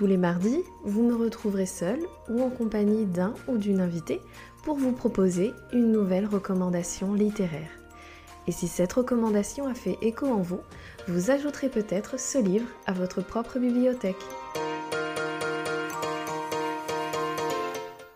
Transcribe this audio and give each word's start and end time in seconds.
Tous 0.00 0.06
les 0.06 0.16
mardis, 0.16 0.62
vous 0.82 1.02
me 1.02 1.14
retrouverez 1.14 1.66
seul 1.66 1.98
ou 2.30 2.40
en 2.40 2.48
compagnie 2.48 3.04
d'un 3.04 3.34
ou 3.48 3.58
d'une 3.58 3.80
invitée 3.80 4.22
pour 4.64 4.76
vous 4.76 4.92
proposer 4.92 5.52
une 5.74 5.92
nouvelle 5.92 6.24
recommandation 6.24 7.12
littéraire. 7.12 7.68
Et 8.46 8.50
si 8.50 8.66
cette 8.66 8.94
recommandation 8.94 9.66
a 9.66 9.74
fait 9.74 9.98
écho 10.00 10.24
en 10.26 10.40
vous, 10.40 10.60
vous 11.06 11.30
ajouterez 11.30 11.68
peut-être 11.68 12.18
ce 12.18 12.38
livre 12.38 12.66
à 12.86 12.94
votre 12.94 13.20
propre 13.20 13.58
bibliothèque. 13.58 14.16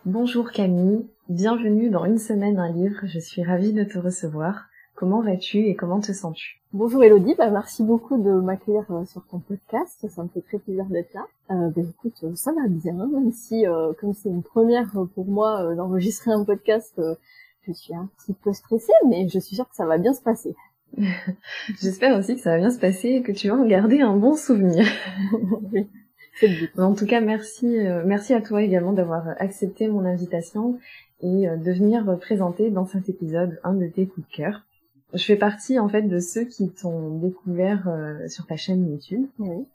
Bonjour 0.05 0.49
Camille, 0.49 1.05
bienvenue 1.29 1.91
dans 1.91 2.05
Une 2.05 2.17
semaine 2.17 2.57
un 2.57 2.71
livre, 2.71 3.01
je 3.03 3.19
suis 3.19 3.43
ravie 3.43 3.73
de 3.73 3.83
te 3.83 3.99
recevoir. 3.99 4.69
Comment 4.95 5.19
vas-tu 5.19 5.67
et 5.67 5.75
comment 5.75 5.99
te 5.99 6.13
sens-tu? 6.13 6.61
Bonjour 6.71 7.03
Elodie, 7.03 7.35
bah, 7.37 7.49
merci 7.49 7.83
beaucoup 7.83 8.17
de 8.17 8.31
m'accueillir 8.31 8.85
euh, 8.91 9.03
sur 9.03 9.25
ton 9.25 9.39
podcast, 9.39 10.07
ça 10.07 10.23
me 10.23 10.29
fait 10.29 10.39
très 10.39 10.57
plaisir 10.57 10.85
d'être 10.85 11.13
là. 11.13 11.27
Euh, 11.51 11.69
bah, 11.75 11.81
écoute, 11.81 12.17
euh, 12.23 12.33
ça 12.35 12.53
va 12.53 12.65
bien, 12.69 12.93
même 12.93 13.33
si 13.33 13.67
euh, 13.67 13.91
comme 13.99 14.13
c'est 14.13 14.29
une 14.29 14.41
première 14.41 14.89
pour 15.13 15.25
moi 15.25 15.75
d'enregistrer 15.75 16.31
un 16.31 16.45
podcast, 16.45 17.01
je 17.67 17.73
suis 17.73 17.93
un 17.93 18.09
petit 18.17 18.33
peu 18.41 18.53
stressée, 18.53 18.93
mais 19.09 19.27
je 19.27 19.37
suis 19.37 19.57
sûre 19.57 19.67
que 19.67 19.75
ça 19.75 19.85
va 19.85 19.97
bien 19.97 20.13
se 20.13 20.21
passer. 20.21 20.55
J'espère 21.81 22.17
aussi 22.17 22.35
que 22.35 22.41
ça 22.41 22.51
va 22.51 22.57
bien 22.59 22.71
se 22.71 22.79
passer 22.79 23.09
et 23.09 23.21
que 23.21 23.33
tu 23.33 23.49
vas 23.49 23.55
en 23.55 23.65
garder 23.65 23.99
un 23.99 24.15
bon 24.15 24.37
souvenir. 24.37 24.85
oui. 25.73 25.89
En 26.77 26.93
tout 26.95 27.05
cas, 27.05 27.19
merci, 27.19 27.67
merci 28.05 28.33
à 28.33 28.41
toi 28.41 28.61
également 28.63 28.93
d'avoir 28.93 29.27
accepté 29.39 29.89
mon 29.89 30.05
invitation 30.05 30.79
et 31.21 31.47
de 31.47 31.71
venir 31.71 32.17
présenter 32.19 32.69
dans 32.71 32.85
cet 32.85 33.09
épisode 33.09 33.59
un 33.65 33.73
de 33.73 33.87
tes 33.87 34.05
coups 34.05 34.27
de 34.29 34.33
cœur. 34.33 34.65
Je 35.13 35.23
fais 35.23 35.35
partie 35.35 35.77
en 35.79 35.87
fait 35.87 36.01
de 36.03 36.19
ceux 36.19 36.45
qui 36.45 36.69
t'ont 36.69 37.17
découvert 37.19 37.87
euh, 37.87 38.27
sur 38.27 38.45
ta 38.45 38.57
chaîne 38.57 38.89
YouTube. 38.89 39.27
Oui. 39.39 39.65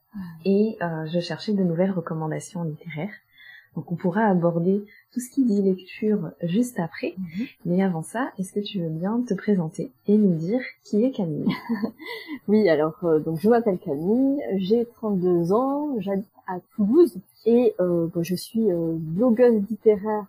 Et 0.45 0.77
euh, 0.83 1.07
je 1.07 1.21
cherchais 1.21 1.53
de 1.53 1.63
nouvelles 1.63 1.93
recommandations 1.93 2.65
littéraires. 2.65 3.15
Donc 3.77 3.93
on 3.93 3.95
pourra 3.95 4.27
aborder 4.27 4.85
tout 5.13 5.21
ce 5.21 5.31
qui 5.31 5.45
dit 5.45 5.63
lecture 5.63 6.33
juste 6.43 6.81
après. 6.81 7.15
Mhm. 7.17 7.47
Mais 7.67 7.85
avant 7.85 8.03
ça, 8.03 8.33
est-ce 8.37 8.53
que 8.53 8.59
tu 8.59 8.81
veux 8.81 8.89
bien 8.89 9.23
te 9.23 9.35
présenter 9.35 9.93
et 10.09 10.19
nous 10.19 10.35
dire 10.35 10.61
qui 10.85 11.05
est 11.05 11.13
Camille? 11.13 11.47
Oui, 12.49 12.69
alors 12.69 12.99
euh, 13.05 13.21
donc 13.21 13.39
je 13.39 13.49
m'appelle 13.49 13.79
Camille, 13.79 14.43
j'ai 14.57 14.85
32 14.85 15.53
ans, 15.53 15.95
j'habite 16.01 16.27
à 16.49 16.59
Toulouse 16.75 17.17
et 17.47 17.77
euh, 17.79 18.09
je 18.21 18.35
suis 18.35 18.67
blogueuse 18.73 19.63
littéraire 19.71 20.27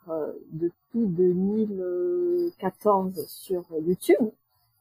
depuis 0.52 1.07
2014 1.07 3.25
sur 3.27 3.63
YouTube 3.88 4.29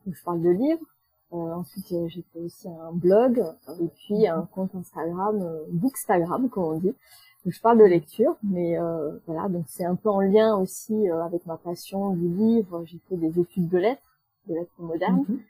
où 0.07 0.13
je 0.13 0.23
parle 0.23 0.41
de 0.41 0.51
livres. 0.51 0.87
Euh, 1.33 1.37
ensuite, 1.37 1.95
j'ai 2.09 2.25
fait 2.33 2.41
aussi 2.41 2.69
un 2.69 2.93
blog 2.93 3.45
et 3.81 3.89
puis 3.89 4.27
un 4.27 4.49
compte 4.53 4.75
Instagram, 4.75 5.41
euh, 5.41 5.65
Bookstagram 5.71 6.49
comme 6.49 6.65
on 6.65 6.79
dit, 6.79 6.95
où 7.47 7.53
je 7.53 7.61
parle 7.61 7.79
de 7.79 7.85
lecture. 7.85 8.37
Mais 8.43 8.79
euh, 8.79 9.13
voilà, 9.27 9.49
donc 9.49 9.65
c'est 9.69 9.85
un 9.85 9.95
peu 9.95 10.09
en 10.09 10.21
lien 10.21 10.57
aussi 10.57 11.09
euh, 11.09 11.23
avec 11.23 11.47
ma 11.47 11.57
passion 11.57 12.11
du 12.11 12.29
livre. 12.29 12.85
J'ai 12.87 12.99
fait 13.09 13.17
des 13.17 13.39
études 13.39 13.69
de 13.69 13.79
lettres, 13.79 14.03
de 14.49 14.55
lettres 14.55 14.73
modernes. 14.79 15.25
Mhm. 15.29 15.41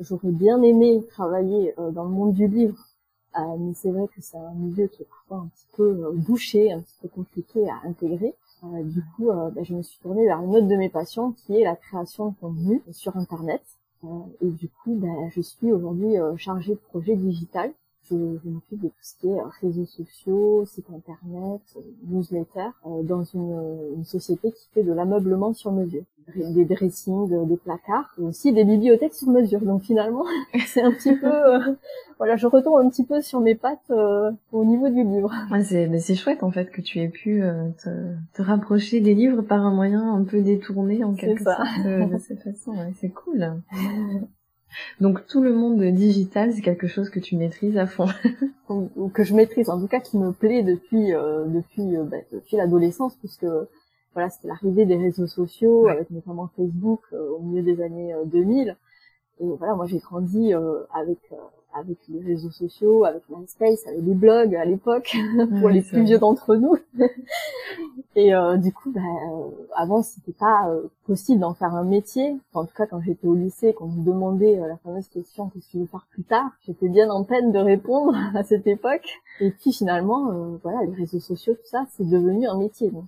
J'aurais 0.00 0.32
bien 0.32 0.60
aimé 0.62 1.06
travailler 1.10 1.76
dans 1.78 2.02
le 2.02 2.10
monde 2.10 2.32
du 2.32 2.48
livre, 2.48 2.88
mais 3.36 3.72
c'est 3.74 3.92
vrai 3.92 4.08
que 4.08 4.20
c'est 4.20 4.36
un 4.36 4.52
milieu 4.54 4.88
qui 4.88 5.02
est 5.02 5.06
parfois 5.06 5.44
un 5.44 5.46
petit 5.46 5.68
peu 5.76 6.10
bouché, 6.12 6.72
un 6.72 6.80
petit 6.80 6.96
peu 7.00 7.06
compliqué 7.06 7.70
à 7.70 7.86
intégrer. 7.86 8.34
Euh, 8.64 8.82
du 8.82 9.02
coup, 9.02 9.30
euh, 9.30 9.50
bah, 9.50 9.62
je 9.62 9.74
me 9.74 9.82
suis 9.82 9.98
tournée 10.00 10.24
vers 10.24 10.40
une 10.40 10.56
autre 10.56 10.68
de 10.68 10.76
mes 10.76 10.88
passions 10.88 11.32
qui 11.32 11.56
est 11.56 11.64
la 11.64 11.76
création 11.76 12.30
de 12.30 12.34
contenu 12.40 12.82
sur 12.92 13.16
Internet. 13.16 13.62
Euh, 14.04 14.08
et 14.40 14.50
du 14.50 14.68
coup, 14.68 14.94
bah, 14.96 15.28
je 15.30 15.40
suis 15.40 15.72
aujourd'hui 15.72 16.14
chargée 16.36 16.74
de 16.74 16.80
projet 16.80 17.16
digital. 17.16 17.72
Je, 18.10 18.16
je 18.42 18.48
m'occupe 18.48 18.80
de 18.80 18.88
tout 18.88 19.02
ce 19.02 19.14
qui 19.18 19.28
est 19.28 19.40
réseaux 19.60 19.86
sociaux, 19.86 20.64
site 20.66 20.86
internet, 20.94 21.60
newsletter, 22.06 22.70
dans 23.02 23.24
une, 23.24 23.94
une 23.96 24.04
société 24.04 24.52
qui 24.52 24.68
fait 24.72 24.82
de 24.82 24.92
l'ameublement 24.92 25.52
sur 25.54 25.72
mesure 25.72 26.04
des 26.34 26.64
dressings, 26.64 27.46
des 27.46 27.56
placards, 27.56 28.14
et 28.18 28.22
aussi 28.22 28.52
des 28.52 28.64
bibliothèques 28.64 29.14
sur 29.14 29.28
mesure. 29.28 29.60
Donc 29.60 29.82
finalement, 29.82 30.24
c'est 30.66 30.82
un 30.82 30.92
petit 30.92 31.14
peu, 31.14 31.26
euh, 31.26 31.74
voilà, 32.18 32.36
je 32.36 32.46
retombe 32.46 32.78
un 32.78 32.88
petit 32.88 33.04
peu 33.04 33.20
sur 33.20 33.40
mes 33.40 33.54
pattes 33.54 33.90
euh, 33.90 34.30
au 34.52 34.64
niveau 34.64 34.88
du 34.88 35.04
livre. 35.04 35.32
c'est, 35.62 35.98
c'est 35.98 36.14
chouette 36.14 36.42
en 36.42 36.50
fait 36.50 36.70
que 36.70 36.80
tu 36.80 37.00
aies 37.00 37.08
pu 37.08 37.42
euh, 37.42 37.68
te, 37.82 37.90
te, 38.34 38.42
rapprocher 38.42 39.00
des 39.00 39.14
livres 39.14 39.42
par 39.42 39.64
un 39.64 39.74
moyen 39.74 40.14
un 40.14 40.24
peu 40.24 40.40
détourné 40.40 41.04
en 41.04 41.14
quelque 41.14 41.44
sorte 41.44 41.84
de 41.84 42.18
cette 42.18 42.42
façon. 42.42 42.74
c'est 43.00 43.10
cool. 43.10 43.54
Donc 45.00 45.26
tout 45.26 45.42
le 45.42 45.52
monde 45.52 45.82
digital, 45.82 46.52
c'est 46.52 46.62
quelque 46.62 46.86
chose 46.86 47.10
que 47.10 47.20
tu 47.20 47.36
maîtrises 47.36 47.76
à 47.76 47.86
fond. 47.86 48.08
Ou 48.68 49.08
que 49.08 49.24
je 49.24 49.34
maîtrise, 49.34 49.68
en 49.68 49.80
tout 49.80 49.88
cas 49.88 50.00
qui 50.00 50.18
me 50.18 50.32
plaît 50.32 50.62
depuis 50.62 51.08
depuis 51.08 51.96
bah, 52.10 52.16
depuis 52.32 52.56
l'adolescence, 52.56 53.14
puisque 53.16 53.46
voilà, 54.14 54.30
c'était 54.30 54.48
l'arrivée 54.48 54.86
des 54.86 54.96
réseaux 54.96 55.26
sociaux, 55.26 55.88
avec 55.88 56.08
notamment 56.10 56.48
Facebook 56.56 57.00
euh, 57.12 57.30
au 57.30 57.40
milieu 57.40 57.62
des 57.62 57.82
années 57.82 58.14
2000. 58.26 58.70
Euh, 58.70 58.74
et 59.40 59.56
voilà, 59.58 59.74
moi 59.74 59.86
j'ai 59.86 59.98
grandi 59.98 60.54
euh, 60.54 60.84
avec 60.92 61.18
avec 61.74 61.98
les 62.08 62.20
réseaux 62.20 62.50
sociaux, 62.50 63.04
avec 63.04 63.22
MySpace, 63.28 63.86
avec 63.86 64.00
les 64.02 64.14
blogs 64.14 64.54
à 64.54 64.64
l'époque, 64.64 65.14
pour 65.60 65.68
les 65.68 65.82
plus 65.82 66.04
vieux 66.04 66.18
d'entre 66.18 66.56
nous. 66.56 66.76
et 68.16 68.34
euh, 68.34 68.56
du 68.56 68.72
coup, 68.72 68.92
bah, 68.92 69.00
euh, 69.00 69.50
avant, 69.74 70.02
c'était 70.02 70.32
pas 70.32 70.68
euh, 70.68 70.82
possible 71.06 71.40
d'en 71.40 71.54
faire 71.54 71.74
un 71.74 71.84
métier. 71.84 72.36
en 72.54 72.64
tout 72.64 72.74
cas, 72.76 72.86
quand 72.86 73.00
j'étais 73.00 73.26
au 73.26 73.34
lycée, 73.34 73.72
qu'on 73.72 73.88
me 73.88 74.04
demandait 74.04 74.56
la 74.56 74.76
fameuse 74.78 75.08
question 75.08 75.48
qu'est-ce 75.48 75.66
que 75.66 75.72
tu 75.72 75.78
veux 75.78 75.86
faire 75.86 76.06
plus 76.10 76.24
tard, 76.24 76.50
j'étais 76.66 76.88
bien 76.88 77.10
en 77.10 77.24
peine 77.24 77.52
de 77.52 77.58
répondre 77.58 78.16
à 78.34 78.42
cette 78.44 78.66
époque. 78.66 79.20
Et 79.40 79.50
puis 79.50 79.72
finalement, 79.72 80.58
voilà, 80.62 80.84
les 80.84 80.94
réseaux 80.94 81.20
sociaux, 81.20 81.54
tout 81.54 81.66
ça, 81.68 81.86
c'est 81.90 82.08
devenu 82.08 82.46
un 82.46 82.56
métier. 82.56 82.90
Donc 82.90 83.06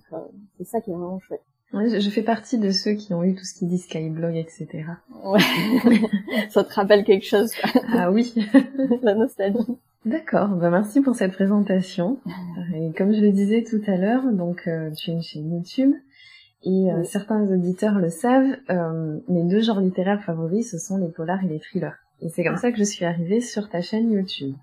c'est 0.57 0.65
ça 0.65 0.81
qui 0.81 0.91
est 0.91 0.93
vraiment 0.93 1.19
chouette. 1.19 1.41
Ouais, 1.73 1.99
je 1.99 2.09
fais 2.09 2.21
partie 2.21 2.57
de 2.57 2.71
ceux 2.71 2.93
qui 2.93 3.13
ont 3.13 3.23
eu 3.23 3.35
tout 3.35 3.43
ce 3.43 3.53
qui 3.53 3.65
dit 3.65 3.77
Skyblog, 3.77 4.35
etc. 4.35 4.85
Ouais. 5.25 5.39
Ça 6.49 6.63
te 6.63 6.73
rappelle 6.73 7.03
quelque 7.03 7.25
chose 7.25 7.51
Ah 7.93 8.09
oui. 8.09 8.33
La 9.03 9.15
nostalgie. 9.15 9.77
D'accord, 10.05 10.47
bah 10.49 10.69
merci 10.69 11.01
pour 11.01 11.15
cette 11.15 11.33
présentation. 11.33 12.19
Et 12.73 12.93
comme 12.97 13.13
je 13.13 13.19
le 13.19 13.31
disais 13.31 13.65
tout 13.69 13.81
à 13.87 13.97
l'heure, 13.97 14.31
donc 14.31 14.65
euh, 14.67 14.89
tu 14.91 15.09
es 15.09 15.13
une 15.13 15.21
chaîne 15.21 15.51
YouTube 15.51 15.93
et 16.63 16.91
euh, 16.91 17.03
certains 17.03 17.43
auditeurs 17.51 17.99
le 17.99 18.09
savent, 18.09 18.55
euh, 18.69 19.19
mes 19.27 19.43
deux 19.43 19.61
genres 19.61 19.81
littéraires 19.81 20.23
favoris 20.23 20.71
ce 20.71 20.77
sont 20.77 20.97
les 20.97 21.09
polars 21.09 21.43
et 21.43 21.49
les 21.49 21.59
thrillers. 21.59 21.97
Et 22.21 22.29
c'est 22.29 22.45
comme 22.45 22.55
ah. 22.55 22.61
ça 22.61 22.71
que 22.71 22.77
je 22.77 22.85
suis 22.85 23.03
arrivée 23.03 23.41
sur 23.41 23.67
ta 23.69 23.81
chaîne 23.81 24.09
YouTube. 24.09 24.55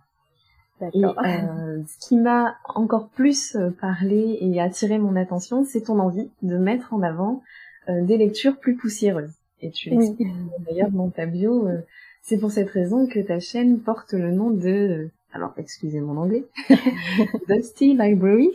Et 0.93 1.05
euh, 1.05 1.83
ce 1.87 2.09
qui 2.09 2.17
m'a 2.17 2.57
encore 2.75 3.09
plus 3.09 3.55
euh, 3.55 3.71
parlé 3.71 4.39
et 4.41 4.61
attiré 4.61 4.99
mon 4.99 5.17
attention, 5.17 5.65
c'est 5.65 5.83
ton 5.83 5.99
envie 5.99 6.29
de 6.43 6.57
mettre 6.57 6.93
en 6.93 7.03
avant 7.03 7.43
euh, 7.89 8.03
des 8.03 8.17
lectures 8.17 8.57
plus 8.57 8.77
poussiéreuses. 8.77 9.33
Et 9.61 9.71
tu 9.71 9.91
l'expliques 9.91 10.29
d'ailleurs 10.67 10.91
dans 10.91 11.09
ta 11.09 11.27
bio. 11.27 11.69
c'est 12.23 12.39
pour 12.39 12.51
cette 12.51 12.69
raison 12.71 13.07
que 13.07 13.21
ta 13.21 13.41
chaîne 13.41 13.79
porte 13.79 14.13
le 14.13 14.31
nom 14.31 14.51
de 14.51 15.09
alors 15.33 15.53
excusez 15.57 16.01
mon 16.01 16.17
anglais, 16.17 16.45
Dusty 17.49 17.97
Library. 17.99 18.51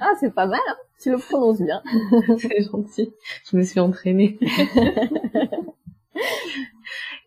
Ah, 0.00 0.12
c'est 0.18 0.32
pas 0.32 0.46
mal, 0.46 0.60
hein 0.66 0.76
tu 1.02 1.10
le 1.10 1.18
prononces 1.18 1.60
bien. 1.60 1.82
c'est 2.38 2.62
gentil, 2.62 3.12
je 3.50 3.56
me 3.56 3.62
suis 3.62 3.80
entraînée. 3.80 4.38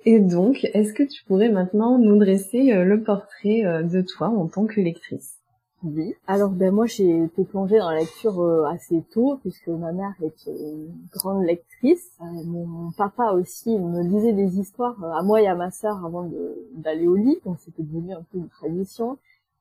Et 0.07 0.19
donc, 0.19 0.63
est-ce 0.73 0.93
que 0.93 1.01
tu 1.01 1.23
pourrais 1.23 1.49
maintenant 1.49 1.97
nous 1.97 2.17
dresser 2.17 2.71
euh, 2.71 2.83
le 2.83 3.01
portrait 3.01 3.65
euh, 3.65 3.81
de 3.81 4.01
toi 4.01 4.27
en 4.27 4.47
tant 4.47 4.67
que 4.67 4.79
lectrice? 4.79 5.39
Oui. 5.83 6.13
Alors, 6.27 6.51
ben 6.51 6.71
moi, 6.71 6.85
j'ai 6.85 7.23
été 7.23 7.43
plongée 7.43 7.79
dans 7.79 7.89
la 7.89 7.99
lecture 7.99 8.39
euh, 8.39 8.65
assez 8.65 9.03
tôt, 9.11 9.39
puisque 9.41 9.67
ma 9.67 9.91
mère 9.91 10.13
est 10.21 10.45
une 10.47 10.91
grande 11.11 11.43
lectrice. 11.43 12.07
mon 12.21 12.91
papa 12.91 13.31
aussi 13.31 13.77
me 13.79 14.03
lisait 14.03 14.33
des 14.33 14.59
histoires 14.59 15.03
à 15.03 15.23
moi 15.23 15.41
et 15.41 15.47
à 15.47 15.55
ma 15.55 15.71
sœur 15.71 16.05
avant 16.05 16.29
d'aller 16.75 17.07
au 17.07 17.15
lit, 17.15 17.39
donc 17.43 17.57
c'était 17.59 17.83
devenu 17.83 18.13
un 18.13 18.23
peu 18.31 18.37
une 18.37 18.49
tradition 18.49 19.17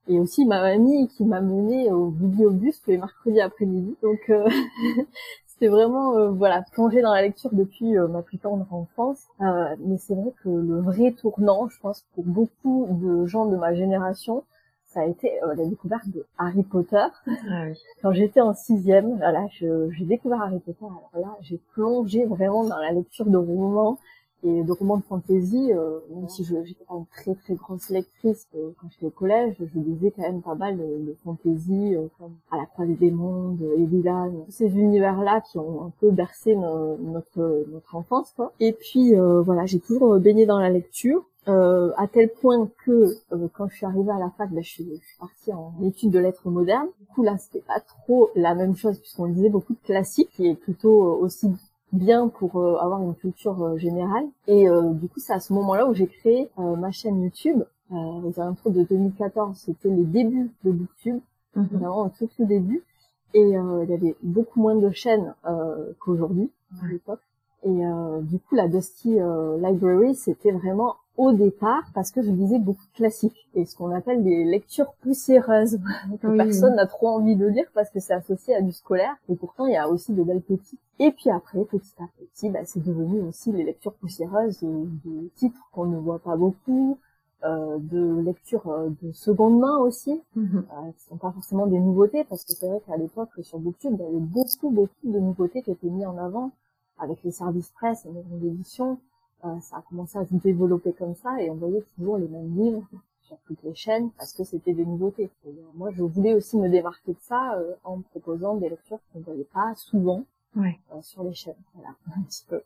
et 0.07 0.21
aussi 0.21 0.45
ma 0.45 0.61
mamie 0.61 1.09
qui 1.09 1.25
m'a 1.25 1.41
menée 1.41 1.91
au 1.91 2.09
bibliobus 2.09 2.83
tous 2.83 2.91
les 2.91 2.99
mercredis 2.99 3.41
après-midi. 3.41 3.97
Donc 4.03 4.31
c'est 5.59 5.69
vraiment 5.69 6.17
euh, 6.17 6.31
voilà 6.31 6.63
plongé 6.73 7.01
dans 7.01 7.15
la 7.15 7.23
lecture 7.23 7.51
depuis 7.53 7.97
euh, 7.97 8.09
ma 8.09 8.23
plus 8.23 8.39
tendre 8.39 8.67
enfance. 8.71 9.25
Euh, 9.41 9.77
mais 9.81 9.99
c'est 9.99 10.15
vrai 10.15 10.33
que 10.43 10.49
le 10.49 10.81
vrai 10.81 11.13
tournant, 11.13 11.69
je 11.69 11.79
pense 11.81 12.05
pour 12.15 12.25
beaucoup 12.25 12.89
de 12.91 13.27
gens 13.27 13.47
de 13.47 13.57
ma 13.57 13.75
génération, 13.75 14.45
ça 14.85 15.01
a 15.01 15.07
été 15.07 15.31
la 15.45 15.65
découverte 15.65 16.09
de 16.09 16.25
Harry 16.39 16.63
Potter. 16.63 17.07
Ah 17.27 17.65
oui. 17.67 17.79
Quand 18.03 18.13
j'étais 18.13 18.41
en 18.41 18.55
sixième, 18.55 19.17
voilà, 19.17 19.47
j'ai 19.51 20.05
découvert 20.05 20.43
Harry 20.43 20.61
Potter. 20.61 20.85
Alors 20.85 21.11
là, 21.15 21.37
j'ai 21.41 21.61
plongé 21.73 22.25
vraiment 22.27 22.65
dans 22.65 22.79
la 22.79 22.93
lecture 22.93 23.27
de 23.27 23.37
romans 23.37 23.99
et 24.45 24.63
de 24.63 24.73
romans 24.73 24.99
de 24.99 25.03
fantasy, 25.03 25.73
euh, 25.73 25.99
même 26.15 26.29
si 26.29 26.45
je 26.45 26.55
j'étais 26.65 26.85
pas 26.85 26.95
une 26.95 27.07
très 27.07 27.35
très 27.35 27.55
grosse 27.55 27.89
lectrice 27.89 28.47
euh, 28.55 28.71
quand 28.79 28.89
j'étais 28.91 29.07
au 29.07 29.11
collège, 29.11 29.57
je 29.59 29.79
lisais 29.79 30.11
quand 30.11 30.23
même 30.23 30.43
pas 30.43 30.55
mal 30.55 30.77
de, 30.77 30.83
de 30.83 31.17
fantasy, 31.25 31.97
euh, 31.97 32.07
comme 32.19 32.35
À 32.51 32.59
la 32.59 32.67
croisée 32.67 32.95
des 32.95 33.11
mondes, 33.11 33.63
Evilan, 33.79 34.31
tous 34.45 34.53
ces 34.53 34.69
univers-là 34.69 35.41
qui 35.41 35.59
ont 35.59 35.87
un 35.87 35.93
peu 35.99 36.11
bercé 36.11 36.55
notre 36.57 37.65
notre 37.73 37.97
enfance. 37.97 38.33
Quoi. 38.37 38.53
Et 38.61 38.73
puis 38.73 39.15
voilà, 39.15 39.67
j'ai 39.67 39.81
toujours 39.81 40.19
baigné 40.19 40.47
dans 40.47 40.59
la 40.59 40.71
lecture. 40.71 41.25
Euh, 41.47 41.91
à 41.99 42.07
tel 42.07 42.31
point 42.31 42.71
que 42.87 43.19
quand 43.53 43.69
je 43.69 43.77
suis 43.77 43.87
arrivée 43.87 44.11
à 44.11 44.19
la 44.19 44.31
fac, 44.31 44.51
ben, 44.51 44.65
je, 44.65 44.69
suis, 44.69 44.85
je, 44.85 45.07
suis, 45.07 45.19
partie 45.19 45.53
en 45.53 45.75
études 45.83 46.11
de 46.11 46.19
lettres 46.19 46.49
modernes. 46.49 46.89
Du 47.01 47.07
coup 47.07 47.23
là, 47.23 47.37
c'était 47.39 47.65
pas 47.67 47.81
trop 47.81 48.31
la 48.35 48.55
même 48.55 48.75
chose 48.77 48.99
puisqu'on 48.99 49.27
lisait 49.27 49.51
beaucoup 49.51 49.75
de 49.75 49.79
classiques, 49.85 50.31
qui 50.31 50.47
est 50.47 50.55
plutôt 50.55 51.17
aussi 51.17 51.51
bien 51.95 52.29
pour 52.29 52.57
euh, 52.57 52.77
avoir 52.77 53.01
une 53.01 53.15
culture 53.15 53.63
euh, 53.63 53.79
générale. 53.79 54.27
Et 54.47 54.69
euh, 54.69 54.91
du 54.93 55.09
coup, 55.09 55.21
c'est 55.21 55.33
à 55.33 55.41
ce 55.41 55.53
moment-là 55.55 55.87
où 55.87 55.95
j'ai 55.95 56.07
créé 56.07 56.51
ma 56.57 56.91
chaîne 56.91 57.23
YouTube. 57.23 57.63
Euh, 57.93 57.97
aux 57.97 58.41
alentours 58.41 58.73
de 58.73 58.83
2014, 58.83 59.57
c'était 59.57 59.91
le 59.91 60.05
début 60.05 60.51
de 60.65 60.71
BookTube, 60.73 61.21
mhm. 61.55 61.69
vraiment 61.71 62.07
au 62.07 62.09
tout, 62.09 62.29
tout 62.37 62.45
début. 62.45 62.83
Et 63.35 63.41
il 63.41 63.89
y 63.89 63.93
avait 63.93 64.15
beaucoup 64.23 64.61
moins 64.61 64.77
de 64.77 64.91
chaînes 64.91 65.35
qu'aujourd'hui 65.99 66.53
à 66.81 66.87
l'époque. 66.87 67.21
Et 67.65 67.83
du 68.23 68.39
coup, 68.39 68.55
la 68.55 68.69
Dusty 68.69 69.19
Library, 69.59 70.15
c'était 70.15 70.53
vraiment 70.53 70.95
au 71.17 71.33
départ 71.33 71.85
parce 71.95 72.11
que 72.11 72.23
je 72.23 72.31
lisais 72.31 72.59
beaucoup 72.59 72.85
de 72.93 72.97
classiques 72.97 73.49
et 73.55 73.65
ce 73.67 73.77
qu'on 73.77 73.91
appelle 73.91 74.25
des 74.25 74.45
lectures 74.45 74.93
poussiéreuses 75.01 75.79
que 76.21 76.37
personne 76.37 76.75
n'a 76.75 76.87
trop 76.87 77.09
envie 77.09 77.37
de 77.37 77.47
lire 77.47 77.67
parce 77.73 77.91
que 77.91 78.01
c'est 78.01 78.15
associé 78.15 78.55
à 78.55 78.61
du 78.61 78.73
scolaire 78.73 79.15
et 79.29 79.37
pourtant 79.37 79.67
il 79.67 79.75
y 79.75 79.77
a 79.77 79.89
aussi 79.89 80.13
de 80.13 80.23
belles 80.23 80.43
petites. 80.43 80.81
Et 80.99 81.13
puis 81.13 81.31
après 81.31 81.65
petit 81.65 81.95
à 82.01 82.07
petit 82.19 82.51
bah, 82.51 82.61
c'est 82.65 82.83
devenu 82.83 83.21
aussi 83.21 83.53
les 83.53 83.65
lectures 83.65 83.95
poussiéreuses 83.95 84.61
de, 84.63 85.29
titres 85.37 85.69
qu'on 85.73 85.87
ne 85.87 85.99
voit 85.99 86.19
pas 86.19 86.37
beaucoup 86.37 86.99
euh, 87.45 87.79
de 87.79 88.21
lectures 88.21 88.69
euh, 88.69 88.89
de 89.03 89.13
seconde 89.13 89.61
main 89.61 89.77
aussi 89.79 90.21
mm 90.35 90.57
euh, 90.57 90.93
qui 90.97 91.05
sont 91.05 91.17
pas 91.17 91.31
forcément 91.31 91.67
des 91.67 91.79
nouveautés 91.79 92.25
parce 92.25 92.45
que 92.45 92.53
c'est 92.53 92.67
vrai 92.67 92.81
qu'à 92.87 92.97
l'époque 92.97 93.29
sur 93.43 93.59
Booktube 93.59 93.97
il 93.99 94.03
y 94.03 94.09
avait 94.09 94.19
beaucoup 94.19 94.71
beaucoup 94.71 94.95
de 95.05 95.19
nouveautés 95.19 95.63
qui 95.63 95.71
étaient 95.71 95.91
mises 95.91 96.07
en 96.07 96.17
avant 96.17 96.53
avec 96.99 97.23
les 97.23 97.33
services 97.33 97.71
presse 97.71 98.07
et 98.07 98.09
les 98.09 98.15
maisons 98.15 98.37
d'édition 98.39 98.99
ça 99.61 99.79
a 99.79 99.83
commencé 99.83 100.19
à 100.19 100.25
se 100.25 100.35
développer 100.35 100.93
comme 100.93 101.15
ça 101.15 101.41
et 101.43 101.51
on 101.51 101.55
voyait 101.55 101.85
toujours 101.97 102.19
les 102.19 102.29
mêmes 102.29 102.55
livres 102.57 102.87
sur 103.23 103.37
toutes 103.47 103.63
les 103.63 103.75
chaînes 103.75 104.11
parce 104.19 104.33
que 104.33 104.45
c'était 104.45 104.73
des 104.73 104.85
nouveautés. 104.85 105.31
Euh, 105.47 105.51
moi, 105.75 105.91
je 105.91 106.03
voulais 106.03 106.35
aussi 106.35 106.57
me 106.57 106.69
démarquer 106.69 107.13
de 107.13 107.21
ça 107.21 107.55
euh, 107.57 107.73
en 107.85 108.01
proposant 108.01 108.57
des 108.57 108.69
lectures 108.69 108.99
qu'on 109.13 109.21
ne 109.21 109.25
voyait 109.25 109.49
pas 109.53 109.75
souvent 109.77 110.25
sur 111.03 111.25
les 111.25 111.35
chaînes. 111.35 111.55
Voilà, 111.75 111.95
un 112.17 112.23
petit 112.23 112.45
peu. 112.49 112.63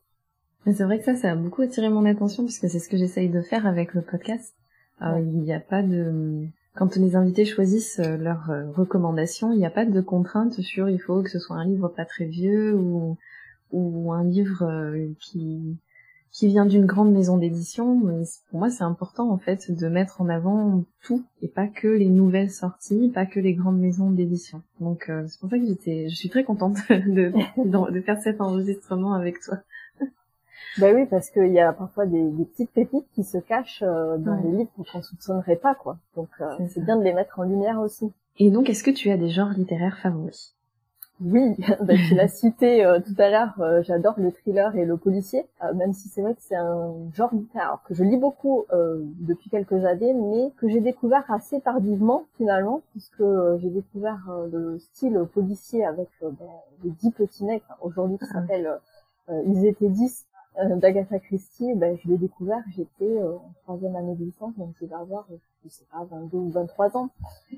C'est 0.67 0.85
vrai 0.85 0.99
que 0.99 1.05
ça, 1.05 1.15
ça 1.15 1.33
a 1.33 1.37
beaucoup 1.37 1.63
attiré 1.63 1.89
mon 1.89 2.05
attention 2.05 2.45
puisque 2.45 2.69
c'est 2.69 2.79
ce 2.79 2.89
que 2.89 2.97
j'essaye 2.97 3.29
de 3.29 3.41
faire 3.41 3.67
avec 3.67 3.95
le 3.95 4.03
podcast. 4.03 4.55
Il 5.01 5.39
n'y 5.39 5.55
a 5.55 5.61
pas 5.61 5.83
de... 5.83 6.47
Quand 6.75 6.97
les 6.97 7.15
invités 7.15 7.45
choisissent 7.45 7.99
leurs 7.99 8.51
recommandations, 8.75 9.53
il 9.53 9.59
n'y 9.59 9.67
a 9.67 9.71
pas 9.71 9.87
de 9.87 10.01
contrainte 10.01 10.61
sur 10.61 10.89
il 10.89 10.99
faut 10.99 11.23
que 11.23 11.31
ce 11.31 11.39
soit 11.39 11.57
un 11.57 11.65
livre 11.65 11.89
pas 11.89 12.05
très 12.05 12.25
vieux 12.25 12.75
ou, 12.75 13.17
ou 13.71 14.13
un 14.13 14.25
livre 14.25 14.93
qui 15.21 15.79
qui 16.33 16.49
vient 16.49 16.67
d'une 16.67 16.87
grande 16.87 17.13
maison 17.13 17.39
d'édition. 17.39 18.01
Pour 18.51 18.59
moi, 18.59 18.71
c'est 18.71 18.85
important 18.85 19.31
en 19.31 19.39
fait 19.39 19.71
de 19.71 19.89
mettre 19.89 20.21
en 20.21 20.29
avant 20.29 20.85
tout 21.03 21.25
et 21.43 21.49
pas 21.49 21.67
que 21.67 21.89
les 21.89 22.09
nouvelles 22.09 22.51
sorties, 22.51 23.11
pas 23.15 23.27
que 23.27 23.41
les 23.41 23.55
grandes 23.55 23.79
maisons 23.79 24.11
d'édition. 24.11 24.63
Donc 24.81 25.09
euh, 25.09 25.25
c'est 25.27 25.41
pour 25.41 25.51
ça 25.51 25.59
que 25.59 25.67
j'étais, 25.67 26.09
je 26.09 26.15
suis 26.15 26.29
très 26.29 26.45
contente 26.45 26.77
de, 26.91 27.33
de, 27.65 28.01
faire 28.01 28.21
cet 28.21 28.41
enregistrement 28.41 29.15
avec 29.15 29.41
toi. 29.41 29.59
Ben 30.77 30.95
oui, 30.95 31.07
parce 31.07 31.31
qu'il 31.31 31.53
y 31.53 31.59
a 31.59 31.73
parfois 31.73 32.07
des, 32.07 32.23
petites 32.45 32.71
pépites 32.71 33.09
qui 33.13 33.25
se 33.25 33.39
cachent 33.39 33.83
euh, 33.83 34.17
dans 34.19 34.41
des 34.41 34.49
livres 34.49 34.71
qu'on 34.77 35.03
soupçonnerait 35.03 35.57
pas, 35.57 35.75
quoi. 35.75 35.99
Donc 36.15 36.29
euh, 36.41 36.47
c'est 36.69 36.85
bien 36.85 36.97
de 36.97 37.03
les 37.03 37.15
mettre 37.15 37.41
en 37.41 37.45
lumière 37.45 37.81
aussi. 37.81 38.13
Et 38.39 38.51
donc, 38.51 38.71
est-ce 38.71 38.85
que 38.85 38.91
tu 38.91 39.11
as 39.11 39.17
des 39.17 39.31
genres 39.31 39.51
littéraires 39.51 39.99
favoris? 39.99 40.58
Oui, 41.21 41.57
bah, 41.81 41.95
tu 42.09 42.15
l'as 42.15 42.29
cité 42.29 42.85
euh, 42.85 43.01
tout 43.01 43.15
à 43.19 43.31
l'heure, 43.31 43.55
euh, 43.61 43.83
j'adore 43.83 44.15
le 44.19 44.31
thriller 44.31 44.75
et 44.77 44.85
le 44.85 44.97
policier, 44.97 45.47
euh, 45.65 45.75
même 45.75 45.93
si 45.93 46.09
c'est 46.09 46.23
vrai 46.23 46.35
que 46.35 46.41
c'est 46.41 46.57
un 46.57 46.93
genre 47.13 47.35
littéraire 47.35 47.81
que 47.87 47.95
je 47.95 48.05
lis 48.05 48.17
beaucoup 48.17 48.67
depuis 48.71 49.51
quelques 49.51 49.85
années, 49.85 50.15
mais 50.15 50.53
que 50.59 50.69
j'ai 50.69 50.81
découvert 50.81 51.25
assez 51.31 51.61
tardivement 51.61 52.25
finalement, 52.37 52.83
puisque 52.93 53.25
j'ai 53.59 53.71
découvert 53.71 54.21
le 54.53 54.79
style 54.79 55.21
policier 55.33 55.85
avec 55.85 56.09
ben, 56.21 56.47
les 56.85 56.91
dix 56.91 57.11
petits 57.11 57.45
mecs, 57.45 57.63
aujourd'hui 57.81 58.19
qui 58.19 58.25
ah. 58.31 58.35
s'appelle 58.35 58.79
Ils 59.47 59.67
étaient 59.67 59.89
dix, 59.89 60.27
d'Agatha 60.67 61.19
Christie, 61.21 61.75
ben, 61.75 61.97
je 62.03 62.09
l'ai 62.09 62.19
découvert, 62.19 62.63
j'étais 62.75 63.05
euh, 63.05 63.35
en 63.35 63.53
troisième 63.63 63.95
année 63.95 64.15
de 64.15 64.25
licence, 64.25 64.53
donc 64.57 64.71
je 64.81 64.87
vais 64.87 64.95
avoir, 64.95 65.27
je 65.65 65.69
sais 65.69 65.85
pas, 65.93 66.05
22 66.11 66.37
ou 66.37 66.51
23 66.51 66.97
ans. 66.97 67.11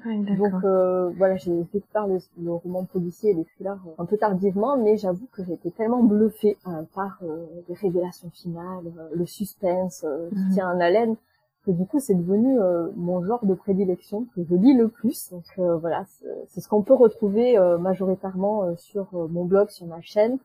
donc 0.04 0.64
euh, 0.64 1.10
voilà, 1.16 1.36
j'ai 1.36 1.52
découvert 1.72 2.06
le, 2.06 2.18
le, 2.42 2.52
roman 2.52 2.84
policier 2.84 3.30
et 3.30 3.34
les 3.34 3.44
thrillers 3.44 3.78
un 3.96 4.04
peu 4.04 4.18
tardivement, 4.18 4.76
mais 4.76 4.98
j'avoue 4.98 5.26
que 5.32 5.42
j'ai 5.44 5.54
été 5.54 5.70
tellement 5.70 6.02
bluffée 6.02 6.58
par 6.94 7.22
les 7.68 7.74
révélations 7.74 8.30
finales, 8.30 8.92
le 9.14 9.26
suspense 9.26 10.04
qui 10.30 10.38
mhm. 10.38 10.50
tient 10.52 10.70
en 10.70 10.80
haleine, 10.80 11.16
que 11.64 11.70
du 11.70 11.86
coup 11.86 12.00
c'est 12.00 12.14
devenu 12.14 12.58
mon 12.96 13.24
genre 13.24 13.44
de 13.44 13.54
prédilection 13.54 14.26
que 14.34 14.42
je 14.44 14.54
lis 14.54 14.76
le 14.76 14.88
plus. 14.88 15.30
Donc 15.30 15.44
voilà, 15.80 16.04
c'est 16.48 16.60
ce 16.60 16.68
qu'on 16.68 16.82
peut 16.82 16.94
retrouver 16.94 17.58
majoritairement 17.78 18.76
sur 18.76 19.08
mon 19.30 19.44
blog, 19.44 19.70
sur 19.70 19.86
ma 19.86 20.00
chaîne. 20.00 20.38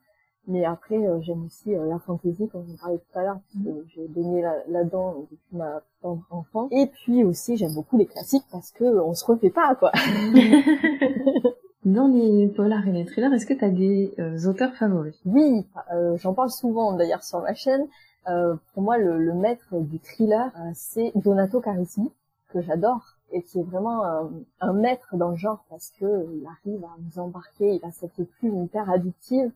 Mais 0.47 0.63
après, 0.65 0.95
euh, 0.95 1.19
j'aime 1.21 1.43
aussi 1.45 1.75
euh, 1.75 1.87
la 1.87 1.97
fantaisie, 1.99 2.47
comme 2.49 2.65
je 2.67 2.75
parlais 2.79 2.97
tout 2.97 3.19
à 3.19 3.23
l'heure, 3.23 3.39
parce 3.39 3.63
que 3.63 3.69
mm. 3.69 3.83
j'ai 3.87 4.07
baigné 4.07 4.41
là-dedans 4.67 5.25
depuis 5.31 5.57
ma 5.57 5.81
tendre 6.01 6.25
enfant. 6.29 6.67
Et 6.71 6.87
puis 6.87 7.23
aussi, 7.23 7.57
j'aime 7.57 7.73
beaucoup 7.73 7.97
les 7.97 8.05
classiques 8.05 8.45
parce 8.51 8.71
que 8.71 8.83
on 8.83 9.13
se 9.13 9.25
refait 9.25 9.49
pas, 9.49 9.75
quoi. 9.75 9.91
Dans 11.85 12.07
les 12.07 12.47
polars 12.47 12.87
et 12.87 12.91
les 12.91 13.05
thrillers, 13.05 13.31
est-ce 13.33 13.45
que 13.45 13.53
tu 13.53 13.63
as 13.63 13.69
des 13.69 14.13
euh, 14.17 14.47
auteurs 14.47 14.73
favoris? 14.73 15.19
Oui, 15.25 15.67
j'en 16.15 16.33
parle 16.33 16.49
souvent 16.49 16.93
d'ailleurs 16.93 17.23
sur 17.23 17.41
ma 17.41 17.53
chaîne. 17.53 17.85
pour 18.25 18.83
moi, 18.83 18.97
le, 18.97 19.19
le, 19.19 19.33
maître 19.33 19.67
du 19.71 19.99
thriller, 19.99 20.51
c'est 20.73 21.11
Donato 21.13 21.61
Carissimi, 21.61 22.11
que 22.49 22.59
j'adore 22.61 23.15
et 23.31 23.43
qui 23.43 23.59
est 23.59 23.63
vraiment 23.63 24.03
un, 24.03 24.31
un, 24.61 24.73
maître 24.73 25.15
dans 25.15 25.29
le 25.29 25.35
genre 25.35 25.63
parce 25.69 25.91
que 25.99 26.25
il 26.33 26.47
arrive 26.47 26.83
à 26.83 26.95
nous 26.99 27.19
embarquer, 27.21 27.75
il 27.75 27.85
a 27.85 27.91
cette 27.91 28.23
plume 28.39 28.63
hyper 28.63 28.89
addictive 28.89 29.51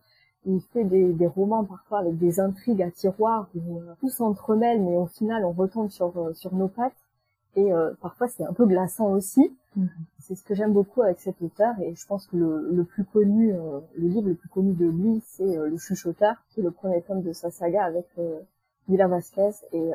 il 0.46 0.60
fait 0.72 0.84
des, 0.84 1.12
des, 1.12 1.26
romans 1.26 1.64
parfois 1.64 1.98
avec 1.98 2.16
des 2.18 2.40
intrigues 2.40 2.82
à 2.82 2.90
tiroir 2.90 3.48
où 3.54 3.78
euh, 3.78 3.94
tout 4.00 4.08
s'entremêle, 4.08 4.80
mais 4.82 4.96
au 4.96 5.06
final 5.06 5.44
on 5.44 5.52
retombe 5.52 5.90
sur 5.90 6.16
euh, 6.16 6.32
sur 6.34 6.54
nos 6.54 6.68
pattes. 6.68 6.94
Et 7.56 7.72
euh, 7.72 7.92
parfois 8.00 8.28
c'est 8.28 8.44
un 8.44 8.52
peu 8.52 8.66
glaçant 8.66 9.12
aussi. 9.12 9.54
Mhm. 9.76 9.88
C'est 10.18 10.34
ce 10.34 10.44
que 10.44 10.54
j'aime 10.54 10.72
beaucoup 10.72 11.02
avec 11.02 11.20
cet 11.20 11.42
auteur 11.42 11.74
et 11.80 11.94
je 11.94 12.06
pense 12.06 12.26
que 12.26 12.36
le, 12.36 12.70
le 12.70 12.84
plus 12.84 13.04
connu, 13.04 13.52
le 13.52 14.08
livre 14.08 14.28
le 14.28 14.34
plus 14.34 14.48
connu 14.48 14.72
de 14.72 14.86
lui, 14.86 15.22
c'est 15.26 15.56
Le 15.56 15.76
Chuchoteur, 15.76 16.36
qui 16.50 16.60
est 16.60 16.62
le 16.62 16.70
premier 16.70 17.02
tome 17.02 17.22
de 17.22 17.32
sa 17.32 17.50
saga 17.50 17.84
avec 17.84 18.06
Villa 18.88 19.08
Vasquez. 19.08 19.50
Et 19.72 19.90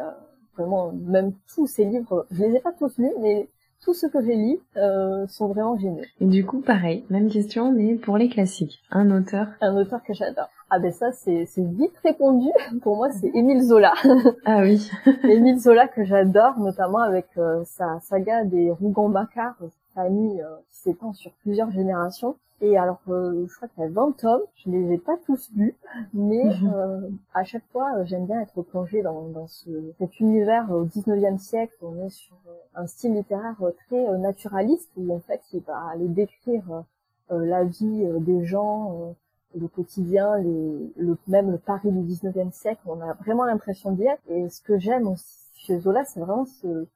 vraiment, 0.58 0.92
même 0.92 1.34
tous 1.54 1.68
ses 1.68 1.86
livres, 1.86 2.26
je 2.32 2.44
les 2.44 2.56
ai 2.56 2.60
pas 2.60 2.72
tous 2.74 2.98
lus, 2.98 3.14
mais 3.22 3.48
tout 3.82 3.94
ce 3.94 4.08
que 4.08 4.22
j'ai 4.24 4.36
lu 4.36 4.58
euh, 4.78 5.28
sont 5.28 5.48
vraiment 5.48 5.78
géniaux. 5.78 6.04
Et 6.20 6.26
du 6.26 6.46
coup, 6.46 6.62
pareil, 6.62 7.06
même 7.10 7.30
question, 7.30 7.72
mais 7.72 7.96
pour 7.96 8.18
les 8.18 8.30
classiques, 8.30 8.82
un 8.92 9.12
auteur 9.12 9.48
Un 9.62 9.76
auteur 9.78 10.02
que 10.04 10.14
j'adore. 10.14 10.50
Ah 10.72 10.80
ben 10.80 10.92
ça, 10.92 11.12
c'est 11.12 11.46
vite 11.58 11.96
répondu. 12.04 12.50
Pour 12.82 12.98
moi, 12.98 13.10
c'est 13.12 13.30
Émile 13.36 13.62
Zola. 13.62 13.94
ah 14.46 14.62
oui. 14.62 14.90
Émile 15.24 15.60
Zola 15.60 15.88
que 15.88 16.04
j'adore, 16.04 16.60
notamment 16.60 17.00
avec 17.00 17.28
euh, 17.38 17.64
sa 17.66 18.00
saga 18.02 18.44
des 18.44 18.72
Rougon-Macquart, 18.72 19.56
famille 19.94 20.42
euh, 20.42 20.56
qui 20.72 20.80
s'étend 20.80 21.14
sur 21.14 21.32
plusieurs 21.44 21.72
générations. 21.72 22.36
Et 22.66 22.78
alors, 22.78 23.00
euh, 23.10 23.46
je 23.48 23.56
crois 23.56 23.68
qu'il 23.68 23.84
y 23.84 23.86
a 23.86 23.90
20 23.90 24.18
tomes, 24.18 24.42
je 24.56 24.72
les 24.72 24.94
ai 24.94 24.98
pas 24.98 25.18
tous 25.26 25.52
lus, 25.56 25.76
mais 26.14 26.44
mhm. 26.44 26.74
euh, 26.74 27.10
à 27.36 27.44
chaque 27.44 27.66
fois, 27.72 27.96
euh, 27.96 28.06
j'aime 28.06 28.26
bien 28.26 28.42
être 28.42 28.60
plongée 28.64 29.04
dans, 29.04 29.30
dans 29.30 29.46
ce, 29.46 29.70
cet 30.00 30.20
univers 30.20 30.72
au 30.72 30.86
19e 30.86 31.38
siècle. 31.38 31.76
On 31.84 32.04
est 32.04 32.10
sur 32.10 32.36
un 32.74 32.88
style 32.88 33.14
littéraire 33.14 33.62
très 33.86 34.18
naturaliste, 34.18 34.90
où 34.98 35.14
en 35.14 35.20
fait, 35.20 35.42
il 35.54 35.62
va 35.62 35.78
aller 35.94 36.08
décrire 36.08 36.84
la 37.30 37.64
vie 37.64 38.08
des 38.20 38.46
gens, 38.46 39.16
le 39.56 39.68
quotidien, 39.68 40.38
les, 40.40 40.94
le, 40.98 41.18
même 41.28 41.52
le 41.52 41.60
Paris 41.60 41.92
du 41.92 42.02
19e 42.02 42.52
siècle. 42.52 42.82
On 42.88 43.00
a 43.00 43.14
vraiment 43.14 43.46
l'impression 43.46 43.92
d'y 43.92 44.06
être. 44.06 44.22
Et 44.30 44.50
ce 44.50 44.62
que 44.62 44.80
j'aime 44.80 45.08
aussi 45.08 45.52
chez 45.54 45.80
Zola, 45.80 46.04
c'est 46.06 46.20
vraiment 46.20 46.46
ce, 46.46 46.88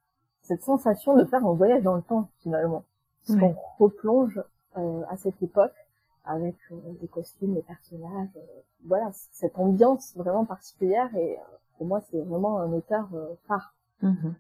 cette 0.42 0.64
sensation 0.64 1.16
de 1.16 1.26
faire 1.26 1.46
un 1.46 1.54
voyage 1.54 1.84
dans 1.84 1.96
le 1.96 2.02
temps, 2.02 2.28
finalement. 2.42 2.84
Parce 3.28 3.40
qu'on 3.40 3.56
replonge 3.78 4.40
euh, 4.40 4.44
à 4.76 5.18
cette 5.18 5.42
époque 5.42 5.74
avec 6.26 6.56
euh, 6.72 6.76
les 7.02 7.08
costumes, 7.08 7.56
les 7.56 7.62
personnages, 7.62 8.30
euh, 8.36 8.62
voilà, 8.86 9.10
cette 9.32 9.58
ambiance 9.58 10.16
vraiment 10.16 10.46
particulière 10.46 11.10
et 11.16 11.38
pour 11.78 11.88
moi 11.88 12.02
c'est 12.10 12.22
vraiment 12.22 12.60
un 12.60 12.72
auteur 12.72 13.10
phare. 13.48 13.74
Mhm. 14.02 14.36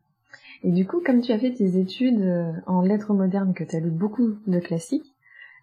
Et 0.63 0.71
du 0.71 0.85
coup, 0.85 1.01
comme 1.03 1.21
tu 1.21 1.31
as 1.31 1.39
fait 1.39 1.53
tes 1.53 1.77
études 1.77 2.21
euh, 2.21 2.51
en 2.67 2.81
lettres 2.81 3.13
modernes, 3.13 3.53
que 3.53 3.63
tu 3.63 3.75
as 3.75 3.79
lu 3.79 3.89
beaucoup 3.89 4.35
de 4.45 4.59
classiques, 4.59 5.15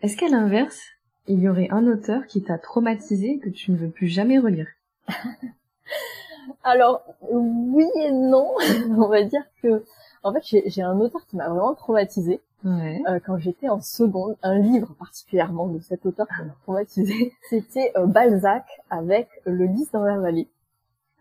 est-ce 0.02 0.16
qu'à 0.16 0.28
l'inverse, 0.28 0.82
il 1.26 1.40
y 1.40 1.48
aurait 1.48 1.68
un 1.70 1.86
auteur 1.86 2.26
qui 2.26 2.42
t'a 2.42 2.58
traumatisé 2.58 3.38
que 3.38 3.48
tu 3.48 3.72
ne 3.72 3.76
veux 3.76 3.90
plus 3.90 4.08
jamais 4.08 4.38
relire? 4.38 4.68
Alors, 6.62 7.02
oui 7.30 7.86
et 7.96 8.12
non. 8.12 8.54
On 8.90 9.08
va 9.08 9.22
dire 9.22 9.44
que, 9.62 9.84
en 10.22 10.32
fait, 10.32 10.62
j'ai 10.66 10.82
un 10.82 10.98
auteur 10.98 11.24
qui 11.26 11.36
m'a 11.36 11.48
vraiment 11.48 11.74
traumatisé. 11.74 12.40
Ouais. 12.64 13.02
Euh, 13.08 13.20
quand 13.24 13.38
j'étais 13.38 13.68
en 13.68 13.80
seconde, 13.80 14.36
un 14.42 14.58
livre 14.58 14.94
particulièrement 14.98 15.68
de 15.68 15.78
cet 15.80 16.06
auteur 16.06 16.26
qui 16.26 16.44
m'a 16.44 16.54
traumatisé, 16.62 17.32
c'était 17.50 17.92
euh, 17.96 18.06
Balzac 18.06 18.64
avec 18.90 19.28
Le 19.44 19.66
lys 19.66 19.90
dans 19.92 20.02
la 20.02 20.18
vallée. 20.18 20.48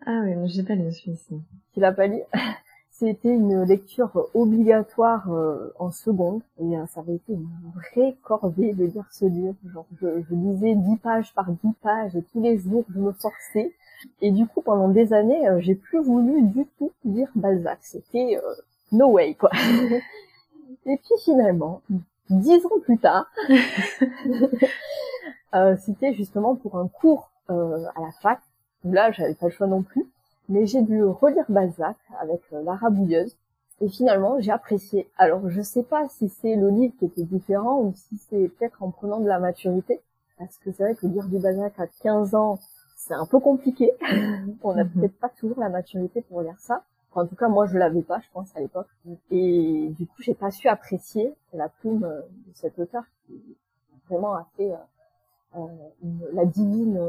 Ah 0.06 0.22
oui, 0.24 0.36
mais 0.36 0.48
j'ai 0.48 0.64
pas 0.64 0.76
lu 0.76 0.92
celui-ci. 0.92 1.36
Tu 1.74 1.80
l'as 1.80 1.92
pas 1.92 2.08
lu? 2.08 2.22
C'était 2.92 3.34
une 3.34 3.64
lecture 3.64 4.30
obligatoire 4.34 5.30
euh, 5.30 5.74
en 5.80 5.92
seconde 5.92 6.42
et 6.62 6.76
ça 6.88 7.02
avait 7.02 7.16
été 7.16 7.34
une 7.34 7.50
vraie 7.74 8.16
corvée 8.24 8.72
de 8.72 8.86
lire 8.86 9.06
ce 9.12 9.26
livre. 9.26 9.54
Genre, 9.74 9.86
je, 10.00 10.22
je 10.30 10.34
lisais 10.34 10.76
dix 10.76 10.96
pages 10.96 11.34
par 11.34 11.52
dix 11.52 11.74
pages 11.82 12.18
tous 12.32 12.42
les 12.42 12.58
jours 12.58 12.86
je 12.94 13.00
me 13.02 13.12
forçais. 13.12 13.74
Et 14.22 14.32
du 14.32 14.48
coup, 14.48 14.62
pendant 14.62 14.88
des 14.88 15.12
années, 15.12 15.46
j'ai 15.60 15.76
plus 15.76 16.02
voulu 16.02 16.42
du 16.44 16.66
tout 16.80 16.94
lire 17.04 17.28
Balzac. 17.36 17.80
C'était 17.82 18.40
no 18.94 19.10
way 19.12 19.34
quoi. 19.34 19.50
Et 20.86 20.98
puis 20.98 21.16
finalement, 21.24 21.82
dix 22.30 22.66
ans 22.66 22.80
plus 22.84 22.98
tard, 22.98 23.28
euh, 25.56 25.76
c'était 25.80 26.14
justement 26.14 26.56
pour 26.56 26.78
un 26.78 26.88
cours 26.88 27.32
euh, 27.50 27.86
à 27.96 28.02
la 28.02 28.12
fac. 28.22 28.40
Là, 28.84 29.12
j'avais 29.12 29.34
pas 29.34 29.48
le 29.48 29.52
choix 29.52 29.68
non 29.68 29.82
plus, 29.82 30.06
mais 30.50 30.66
j'ai 30.66 30.82
dû 30.82 31.04
relire 31.04 31.46
Balzac 31.50 31.98
avec 32.20 32.42
euh, 32.54 32.64
Lara 32.64 32.90
Bouilleuse. 32.90 33.36
Et 33.82 33.90
finalement, 33.90 34.40
j'ai 34.40 34.52
apprécié. 34.52 35.10
Alors, 35.18 35.50
je 35.50 35.62
sais 35.62 35.84
pas 35.84 36.08
si 36.08 36.30
c'est 36.30 36.56
le 36.56 36.70
livre 36.70 36.94
qui 36.98 37.06
était 37.06 37.24
différent 37.24 37.82
ou 37.82 37.94
si 37.96 38.18
c'est 38.18 38.48
peut-être 38.48 38.82
en 38.82 38.90
prenant 38.90 39.20
de 39.20 39.28
la 39.28 39.40
maturité. 39.40 40.02
Parce 40.38 40.58
que 40.58 40.72
c'est 40.72 40.84
vrai 40.84 40.96
que 40.96 41.08
lire 41.08 41.28
du 41.28 41.40
Balzac 41.40 41.78
à 41.80 41.88
15 41.88 42.36
ans, 42.36 42.58
c'est 42.96 43.14
un 43.14 43.26
peu 43.26 43.40
compliqué. 43.40 43.92
On 44.64 44.76
n'a 44.76 44.86
mhm. 44.86 44.92
peut-être 44.92 45.20
pas 45.20 45.30
toujours 45.30 45.60
la 45.60 45.70
maturité 45.70 46.22
pour 46.22 46.42
lire 46.42 46.60
ça 46.60 46.84
en 47.16 47.26
tout 47.26 47.36
cas, 47.36 47.48
moi, 47.48 47.66
je 47.66 47.78
l'avais 47.78 48.02
pas, 48.02 48.20
je 48.20 48.28
pense, 48.34 48.56
à 48.56 48.60
l'époque. 48.60 48.88
Et 49.32 49.90
du 49.98 50.06
coup, 50.06 50.22
j'ai 50.22 50.34
pas 50.34 50.52
su 50.52 50.68
apprécier 50.68 51.34
la 51.54 51.70
plume 51.70 52.04
euh, 52.04 52.22
de 52.22 52.54
cet 52.54 52.78
auteur 52.78 53.04
qui 53.26 53.42
vraiment 54.10 54.36
a 54.36 54.48
fait 54.58 54.72
euh, 54.72 55.58
euh 55.58 55.66
la 56.34 56.46
divine, 56.46 57.00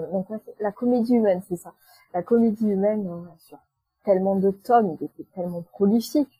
la 0.61 0.73
comédie 0.73 1.15
humaine, 1.15 1.43
c'est 1.49 1.57
ça. 1.57 1.73
La 2.15 2.23
comédie 2.23 2.69
humaine 2.69 3.09
sur 3.39 3.59
tellement 4.05 4.37
de 4.37 4.51
tomes, 4.51 4.97
il 5.01 5.05
était 5.05 5.27
tellement 5.35 5.63
prolifique. 5.63 6.31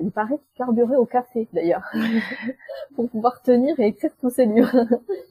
il 0.00 0.12
paraît 0.12 0.38
qu'il 0.38 0.54
carburait 0.56 0.96
au 0.96 1.06
café, 1.06 1.48
d'ailleurs, 1.52 1.82
pour 2.94 3.10
pouvoir 3.10 3.42
tenir 3.42 3.78
et 3.80 3.88
écrire 3.88 4.12
tous 4.20 4.30
ses 4.30 4.46
livres. 4.46 4.86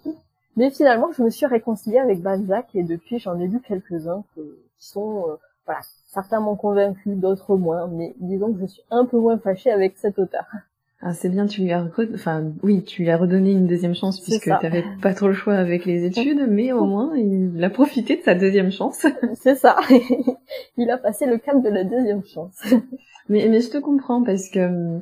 Mais 0.57 0.69
finalement, 0.71 1.12
je 1.13 1.24
me 1.24 1.29
suis 1.29 1.45
réconciliée 1.45 2.00
avec 2.00 2.21
Balzac 2.21 2.75
et 2.75 2.83
depuis, 2.83 3.19
j'en 3.19 3.39
ai 3.39 3.48
lu 3.48 3.62
quelques-uns 3.62 4.24
qui 4.33 4.41
sont, 4.77 5.38
voilà, 5.69 5.81
Certains 6.07 6.39
m'ont 6.39 6.55
convaincu, 6.55 7.13
d'autres 7.13 7.55
moins, 7.55 7.88
mais 7.88 8.15
disons 8.17 8.51
que 8.51 8.61
je 8.61 8.65
suis 8.65 8.81
un 8.89 9.05
peu 9.05 9.19
moins 9.19 9.38
fâchée 9.38 9.69
avec 9.69 9.95
cet 9.97 10.17
auteur. 10.17 10.45
Ah, 11.01 11.13
c'est 11.13 11.29
bien, 11.29 11.45
tu 11.45 11.61
lui 11.61 11.71
as, 11.71 11.88
enfin, 12.15 12.51
oui, 12.63 12.83
tu 12.83 13.03
lui 13.03 13.11
as 13.11 13.17
redonné 13.17 13.51
une 13.51 13.67
deuxième 13.67 13.93
chance 13.93 14.19
puisque 14.19 14.45
tu 14.45 14.49
n'avais 14.49 14.83
pas 15.03 15.13
trop 15.13 15.27
le 15.27 15.35
choix 15.35 15.53
avec 15.53 15.85
les 15.85 16.05
études, 16.05 16.47
mais 16.49 16.71
au 16.71 16.85
moins, 16.85 17.15
il 17.15 17.63
a 17.63 17.69
profité 17.69 18.17
de 18.17 18.23
sa 18.23 18.33
deuxième 18.33 18.71
chance. 18.71 19.05
c'est 19.35 19.53
ça. 19.53 19.77
il 20.77 20.89
a 20.89 20.97
passé 20.97 21.27
le 21.27 21.38
cap 21.38 21.61
de 21.61 21.69
la 21.69 21.83
deuxième 21.83 22.25
chance. 22.25 22.59
mais, 23.29 23.47
mais 23.47 23.61
je 23.61 23.69
te 23.69 23.77
comprends 23.77 24.23
parce 24.23 24.49
que, 24.49 24.99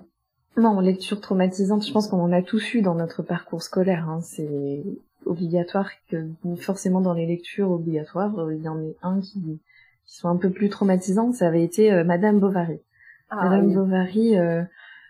non, 0.57 0.81
lecture 0.81 1.21
traumatisante, 1.21 1.87
je 1.87 1.93
pense 1.93 2.09
qu'on 2.09 2.21
en 2.21 2.33
a 2.33 2.41
tous 2.41 2.73
eu 2.73 2.81
dans 2.81 2.95
notre 2.95 3.23
parcours 3.23 3.63
scolaire, 3.63 4.09
hein. 4.09 4.19
C'est 4.21 4.83
obligatoire 5.25 5.89
que, 6.11 6.27
forcément 6.57 6.99
dans 6.99 7.13
les 7.13 7.25
lectures 7.25 7.71
obligatoires, 7.71 8.33
il 8.51 8.61
y 8.61 8.67
en 8.67 8.81
ait 8.81 8.95
un 9.01 9.21
qui, 9.21 9.59
qui 10.07 10.15
sont 10.15 10.29
un 10.29 10.37
peu 10.37 10.49
plus 10.49 10.69
traumatisantes, 10.69 11.35
ça 11.35 11.47
avait 11.47 11.63
été 11.63 11.91
euh, 11.91 12.03
Madame 12.03 12.39
Bovary. 12.39 12.79
Ah, 13.29 13.43
Madame 13.43 13.73
Bovary 13.73 14.37
euh, 14.37 14.63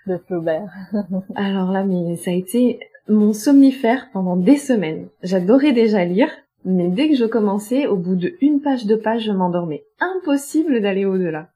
de 0.07 0.17
Flaubert. 0.17 0.67
alors 1.35 1.71
là, 1.71 1.83
mais 1.83 2.15
ça 2.17 2.31
a 2.31 2.33
été 2.33 2.79
mon 3.07 3.31
somnifère 3.31 4.09
pendant 4.11 4.35
des 4.35 4.57
semaines. 4.57 5.07
J'adorais 5.21 5.71
déjà 5.71 6.03
lire, 6.03 6.31
mais 6.65 6.89
dès 6.89 7.09
que 7.09 7.15
je 7.15 7.25
commençais, 7.25 7.87
au 7.87 7.95
bout 7.95 8.15
de 8.15 8.33
une 8.41 8.59
page, 8.59 8.85
deux 8.85 8.99
pages, 8.99 9.23
je 9.23 9.31
m'endormais. 9.31 9.85
Impossible 9.99 10.81
d'aller 10.81 11.05
au-delà. 11.05 11.49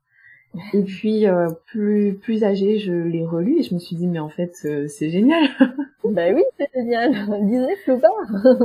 Et 0.73 0.83
puis 0.83 1.27
euh, 1.27 1.47
plus 1.67 2.15
plus 2.15 2.43
âgée, 2.43 2.77
je 2.77 2.91
l'ai 2.91 3.25
relu 3.25 3.59
et 3.59 3.63
je 3.63 3.73
me 3.73 3.79
suis 3.79 3.95
dit 3.95 4.07
mais 4.07 4.19
en 4.19 4.29
fait 4.29 4.53
euh, 4.65 4.87
c'est 4.87 5.09
génial. 5.09 5.43
bah 6.03 6.29
oui, 6.33 6.43
c'est 6.57 6.69
génial. 6.73 7.13
Disait 7.47 7.75
Flaubert. 7.77 8.11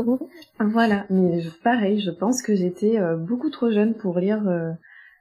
voilà, 0.61 1.07
mais 1.11 1.43
pareil, 1.62 2.00
je 2.00 2.11
pense 2.11 2.43
que 2.43 2.57
j'étais 2.57 2.99
euh, 2.99 3.16
beaucoup 3.16 3.50
trop 3.50 3.71
jeune 3.71 3.95
pour 3.95 4.19
lire 4.19 4.43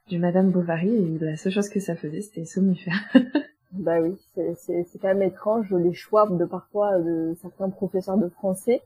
du 0.07 0.17
Madame 0.17 0.49
Bovary 0.49 0.95
et 0.95 1.17
la 1.23 1.37
seule 1.37 1.51
chose 1.51 1.69
que 1.69 1.79
ça 1.79 1.95
faisait 1.95 2.21
c'était 2.21 2.45
somnifère. 2.45 3.13
bah 3.73 3.99
oui, 4.01 4.15
c'est 4.33 4.55
c'est 4.55 4.99
quand 4.99 5.09
même 5.09 5.21
étrange 5.21 5.71
les 5.71 5.93
choix 5.93 6.27
de 6.27 6.45
parfois 6.45 6.97
de 6.97 7.35
certains 7.41 7.69
professeurs 7.69 8.17
de 8.17 8.29
français 8.29 8.81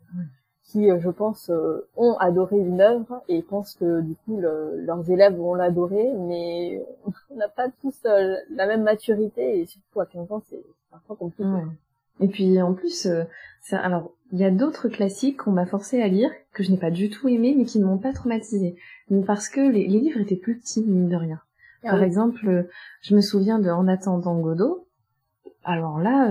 qui, 0.69 0.89
euh, 0.89 0.99
je 0.99 1.09
pense, 1.09 1.49
euh, 1.49 1.87
ont 1.97 2.15
adoré 2.19 2.57
une 2.57 2.81
œuvre 2.81 3.23
et 3.27 3.41
pensent 3.41 3.75
que 3.75 4.01
du 4.01 4.15
coup 4.15 4.39
leurs 4.39 5.09
élèves 5.09 5.35
vont 5.35 5.55
l'adorer, 5.55 6.11
mais 6.13 6.83
on 7.05 7.35
n'a 7.35 7.49
pas 7.49 7.67
tous 7.81 7.95
euh, 8.05 8.35
la 8.51 8.67
même 8.67 8.83
maturité 8.83 9.59
et 9.59 9.65
surtout 9.65 9.99
à 9.99 10.05
15 10.05 10.31
ans, 10.31 10.43
c'est 10.49 10.63
parfois 10.91 11.15
compliqué. 11.15 11.49
Et 12.21 12.27
puis 12.27 12.61
en 12.61 12.73
plus, 12.73 13.07
ça, 13.61 13.79
alors 13.79 14.11
il 14.31 14.39
y 14.39 14.45
a 14.45 14.51
d'autres 14.51 14.89
classiques 14.89 15.37
qu'on 15.37 15.51
m'a 15.51 15.65
forcé 15.65 16.01
à 16.01 16.07
lire 16.07 16.29
que 16.53 16.63
je 16.63 16.71
n'ai 16.71 16.77
pas 16.77 16.91
du 16.91 17.09
tout 17.09 17.29
aimé, 17.29 17.55
mais 17.57 17.63
qui 17.63 17.79
ne 17.79 17.85
m'ont 17.85 17.97
pas 17.97 18.13
traumatisé, 18.13 18.75
parce 19.25 19.47
que 19.49 19.61
les, 19.61 19.87
livres 19.87 20.19
étaient 20.19 20.35
plus 20.35 20.59
petits 20.59 20.83
mine 20.83 21.07
de 21.07 21.15
rien. 21.15 21.39
Ah 21.83 21.91
Par 21.91 22.03
exemple, 22.03 22.67
je 23.01 23.15
me 23.15 23.21
souviens 23.21 23.57
de 23.57 23.69
En 23.69 23.87
attendant 23.87 24.37
Godot. 24.37 24.85
Alors 25.63 25.99
là, 25.99 26.29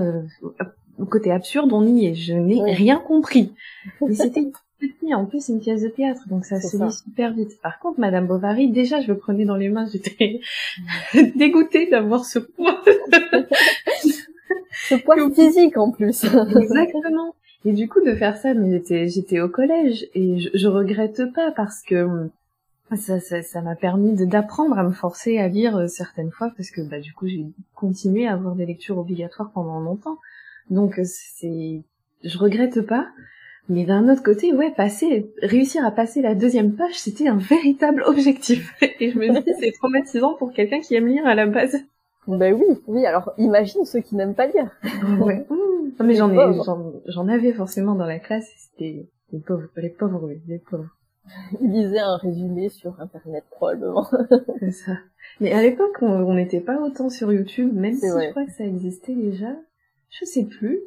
côté 1.06 1.30
absurde, 1.30 1.72
on 1.72 1.86
y 1.86 2.06
est. 2.06 2.14
Je 2.14 2.34
n'ai 2.34 2.72
rien 2.72 2.98
compris. 2.98 3.52
Mais 4.00 4.14
c'était 4.14 4.50
petit, 4.78 5.14
en 5.14 5.26
plus 5.26 5.48
une 5.48 5.60
pièce 5.60 5.82
de 5.82 5.88
théâtre, 5.88 6.22
donc 6.28 6.44
ça 6.44 6.60
se 6.60 6.76
lit 6.76 6.92
super 6.92 7.32
vite. 7.32 7.60
Par 7.62 7.78
contre, 7.78 7.98
Madame 7.98 8.26
Bovary, 8.26 8.70
déjà, 8.70 9.00
je 9.00 9.08
le 9.08 9.18
prenais 9.18 9.44
dans 9.44 9.56
les 9.56 9.68
mains, 9.68 9.86
j'étais 9.90 10.40
dégoûtée 11.36 11.88
d'avoir 11.90 12.24
ce 12.24 12.38
poids. 12.38 12.82
ce 14.88 14.94
poids 14.96 15.16
physique 15.34 15.76
en 15.76 15.90
plus. 15.90 16.24
Exactement. 16.24 17.34
Et 17.64 17.72
du 17.72 17.88
coup, 17.88 18.00
de 18.00 18.14
faire 18.14 18.36
ça, 18.36 18.54
mais 18.54 18.70
j'étais, 18.70 19.08
j'étais 19.08 19.40
au 19.40 19.48
collège 19.48 20.06
et 20.14 20.38
je, 20.38 20.50
je 20.54 20.68
regrette 20.68 21.32
pas 21.32 21.50
parce 21.50 21.82
que 21.82 22.30
ça, 22.96 23.20
ça, 23.20 23.42
ça 23.42 23.60
m'a 23.60 23.74
permis 23.74 24.14
d'apprendre 24.26 24.78
à 24.78 24.82
me 24.82 24.92
forcer 24.92 25.38
à 25.38 25.48
lire 25.48 25.76
euh, 25.76 25.86
certaines 25.88 26.30
fois 26.30 26.50
parce 26.56 26.70
que 26.70 26.80
bah 26.80 27.00
du 27.00 27.12
coup 27.12 27.28
j'ai 27.28 27.44
continué 27.74 28.26
à 28.26 28.32
avoir 28.32 28.54
des 28.54 28.64
lectures 28.64 28.98
obligatoires 28.98 29.50
pendant 29.52 29.80
longtemps. 29.80 30.18
Donc 30.70 30.98
euh, 30.98 31.04
c'est, 31.04 31.82
je 32.24 32.38
regrette 32.38 32.80
pas. 32.82 33.08
Mais 33.70 33.84
d'un 33.84 34.08
autre 34.08 34.22
côté, 34.22 34.54
ouais, 34.54 34.70
passer, 34.70 35.30
réussir 35.42 35.84
à 35.84 35.90
passer 35.90 36.22
la 36.22 36.34
deuxième 36.34 36.72
page, 36.74 36.94
c'était 36.94 37.28
un 37.28 37.36
véritable 37.36 38.02
objectif. 38.06 38.74
Et 39.00 39.10
je 39.10 39.18
me 39.18 39.28
dis, 39.28 39.52
c'est 39.60 39.72
traumatisant 39.72 40.34
pour 40.34 40.52
quelqu'un 40.52 40.80
qui 40.80 40.94
aime 40.94 41.06
lire 41.06 41.26
à 41.26 41.34
la 41.34 41.46
base. 41.46 41.76
Ben 42.26 42.54
oui, 42.54 42.66
oui. 42.86 43.06
Alors 43.06 43.32
imagine 43.38 43.84
ceux 43.84 44.00
qui 44.00 44.16
n'aiment 44.16 44.34
pas 44.34 44.46
lire. 44.46 44.70
ouais. 45.20 45.46
mais 46.00 46.14
j'en 46.14 46.32
ai, 46.32 46.58
j'en 47.06 47.28
avais 47.28 47.52
forcément 47.52 47.94
dans 47.94 48.06
la 48.06 48.18
classe. 48.18 48.50
C'était 48.56 49.06
les 49.32 49.38
pauvres, 49.38 49.68
les 49.76 49.90
pauvres, 49.90 50.20
oui, 50.24 50.40
les 50.46 50.58
pauvres. 50.58 50.88
Ils 51.60 51.70
lisaient 51.70 51.98
un 51.98 52.16
résumé 52.16 52.70
sur 52.70 52.98
internet 53.00 53.44
probablement. 53.50 54.08
c'est 54.60 54.70
ça. 54.70 54.92
Mais 55.40 55.52
à 55.52 55.60
l'époque, 55.60 55.98
on 56.00 56.32
n'était 56.32 56.60
pas 56.60 56.80
autant 56.80 57.10
sur 57.10 57.32
YouTube, 57.32 57.70
même 57.74 57.94
si 57.94 58.06
je 58.06 58.30
crois 58.30 58.46
que 58.46 58.52
ça 58.52 58.64
existait 58.64 59.14
déjà. 59.14 59.54
Je 60.10 60.24
sais 60.24 60.44
plus. 60.44 60.80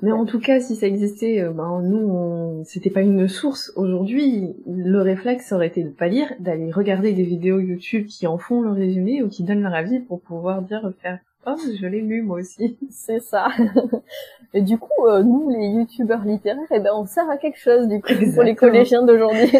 Mais 0.00 0.12
en 0.12 0.24
tout 0.24 0.40
cas, 0.40 0.60
si 0.60 0.76
ça 0.76 0.86
existait, 0.86 1.42
euh, 1.42 1.50
ben 1.50 1.82
nous, 1.82 2.62
c'était 2.64 2.90
pas 2.90 3.02
une 3.02 3.28
source. 3.28 3.72
Aujourd'hui, 3.76 4.56
le 4.66 5.02
réflexe 5.02 5.52
aurait 5.52 5.66
été 5.66 5.82
de 5.84 5.90
pas 5.90 6.08
lire, 6.08 6.32
d'aller 6.38 6.70
regarder 6.70 7.12
des 7.12 7.24
vidéos 7.24 7.60
YouTube 7.60 8.06
qui 8.06 8.26
en 8.26 8.38
font 8.38 8.62
le 8.62 8.70
résumé 8.70 9.22
ou 9.22 9.28
qui 9.28 9.42
donnent 9.42 9.62
leur 9.62 9.74
avis 9.74 10.00
pour 10.00 10.20
pouvoir 10.22 10.62
dire 10.62 10.90
faire 11.02 11.18
oh 11.46 11.56
je 11.80 11.86
l'ai 11.86 12.00
lu 12.00 12.22
moi 12.22 12.38
aussi. 12.38 12.78
C'est 12.90 13.20
ça. 13.20 13.48
Et 14.54 14.62
du 14.62 14.78
coup, 14.78 15.06
euh, 15.06 15.22
nous, 15.22 15.50
les 15.50 15.66
youtubeurs 15.68 16.24
littéraires, 16.24 16.64
eh 16.70 16.80
ben 16.80 16.90
on 16.94 17.04
sert 17.04 17.28
à 17.28 17.36
quelque 17.36 17.58
chose 17.58 17.86
du 17.88 18.00
coup 18.00 18.14
pour 18.34 18.42
les 18.42 18.54
collégiens 18.54 19.02
d'aujourd'hui. 19.02 19.50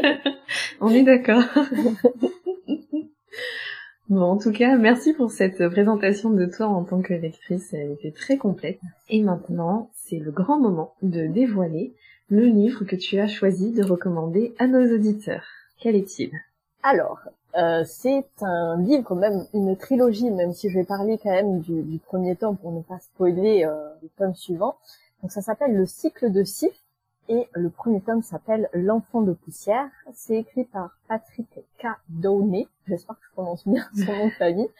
on 0.80 0.88
est 0.88 1.02
d'accord. 1.02 1.44
Bon, 4.12 4.24
en 4.24 4.36
tout 4.36 4.52
cas, 4.52 4.76
merci 4.76 5.14
pour 5.14 5.30
cette 5.30 5.66
présentation 5.70 6.28
de 6.28 6.44
toi 6.44 6.66
en 6.66 6.84
tant 6.84 7.00
que 7.00 7.14
lectrice, 7.14 7.72
elle 7.72 7.92
était 7.92 8.10
très 8.10 8.36
complète. 8.36 8.78
Et 9.08 9.22
maintenant, 9.22 9.88
c'est 9.94 10.18
le 10.18 10.30
grand 10.30 10.60
moment 10.60 10.92
de 11.00 11.26
dévoiler 11.26 11.94
le 12.28 12.44
livre 12.44 12.84
que 12.84 12.94
tu 12.94 13.18
as 13.20 13.26
choisi 13.26 13.72
de 13.72 13.82
recommander 13.82 14.54
à 14.58 14.66
nos 14.66 14.84
auditeurs. 14.94 15.46
Quel 15.80 15.96
est-il? 15.96 16.30
Alors, 16.82 17.20
Euh, 17.54 17.84
c'est 17.86 18.24
un 18.40 18.78
livre, 18.80 19.14
même 19.14 19.46
une 19.52 19.76
trilogie, 19.76 20.30
même 20.30 20.52
si 20.52 20.70
je 20.70 20.78
vais 20.78 20.84
parler 20.84 21.18
quand 21.22 21.30
même 21.30 21.60
du, 21.60 21.82
du 21.82 21.98
premier 21.98 22.34
tome 22.34 22.56
pour 22.56 22.72
ne 22.72 22.80
pas 22.80 22.98
spoiler 22.98 23.64
euh, 23.64 23.88
le 24.02 24.08
tome 24.18 24.34
suivant. 24.34 24.76
Donc 25.20 25.32
ça 25.32 25.42
s'appelle 25.42 25.76
Le 25.76 25.84
cycle 25.84 26.32
de 26.32 26.44
Sif 26.44 26.72
et 27.28 27.48
le 27.54 27.70
premier 27.70 28.00
tome 28.00 28.22
s'appelle 28.22 28.68
L'enfant 28.72 29.22
de 29.22 29.32
poussière. 29.32 29.88
C'est 30.12 30.36
écrit 30.36 30.64
par 30.64 30.90
Patrick 31.08 31.48
K. 31.78 31.86
Downey. 32.08 32.66
J'espère 32.86 33.16
que 33.16 33.24
je 33.28 33.32
prononce 33.32 33.66
bien 33.66 33.84
son 33.94 34.12
nom 34.12 34.26
de 34.26 34.32
famille. 34.32 34.68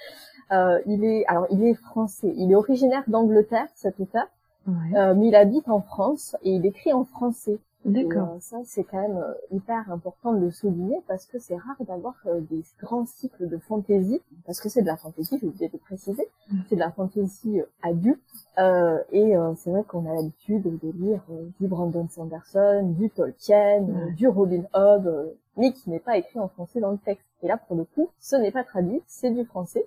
Euh, 0.51 0.83
il 0.85 1.03
est, 1.03 1.25
alors 1.29 1.47
il 1.51 1.65
est 1.65 1.73
français. 1.73 2.31
Il 2.37 2.53
est 2.53 2.55
originaire 2.55 3.05
d'Angleterre, 3.07 3.69
cet 3.75 3.99
auteur, 4.01 4.27
Ouais. 4.67 4.99
euh, 4.99 5.15
mais 5.15 5.29
il 5.29 5.35
habite 5.35 5.67
en 5.71 5.81
France 5.81 6.37
et 6.43 6.51
il 6.51 6.67
écrit 6.67 6.93
en 6.93 7.05
français. 7.05 7.59
D'accord. 7.85 8.35
Euh, 8.37 8.41
ça, 8.41 8.59
c'est 8.65 8.85
quand 8.85 9.01
même 9.01 9.17
euh, 9.17 9.35
hyper 9.51 9.91
important 9.91 10.33
de 10.33 10.39
le 10.39 10.51
souligner 10.51 11.01
parce 11.09 11.27
que 11.27 11.39
c'est 11.39 11.57
rare 11.57 11.77
d'avoir 11.81 12.15
euh, 12.27 12.41
des 12.41 12.63
grands 12.81 13.07
cycles 13.07 13.49
de 13.49 13.59
fantaisie, 13.59 14.21
parce 14.47 14.61
que 14.61 14.69
c'est 14.69 14.83
de 14.83 14.87
la 14.87 14.97
fantaisie, 14.97 15.39
j'ai 15.41 15.47
oublié 15.49 15.69
de 15.69 15.77
préciser, 15.79 16.27
Mm. 16.51 16.59
c'est 16.69 16.75
de 16.77 16.81
la 16.81 16.93
fantaisie 16.93 17.61
adulte. 17.83 18.21
Euh, 18.59 18.99
et 19.11 19.37
euh, 19.37 19.55
c'est 19.57 19.71
vrai 19.71 19.83
qu'on 19.85 20.09
a 20.11 20.15
l'habitude 20.15 20.63
de 20.63 20.91
lire 20.93 21.21
euh, 21.31 21.49
du 21.61 21.67
Brandon 21.67 22.07
Sanderson, 22.09 22.95
du 22.99 23.11
Tolkien, 23.11 23.83
Ouais. 23.83 24.13
du 24.13 24.29
Robin 24.29 24.63
Hood, 24.75 25.35
mais 25.57 25.73
qui 25.73 25.91
n'est 25.91 25.99
pas 26.01 26.17
écrit 26.17 26.39
en 26.39 26.49
français 26.49 26.81
dans 26.81 26.93
le 26.93 26.99
texte. 26.99 27.27
Et 27.43 27.49
là, 27.49 27.57
pour 27.57 27.77
le 27.77 27.85
coup, 27.85 28.09
ce 28.21 28.37
n'est 28.37 28.53
pas 28.53 28.65
traduit, 28.65 29.03
c'est 29.07 29.31
du 29.31 29.45
français. 29.45 29.87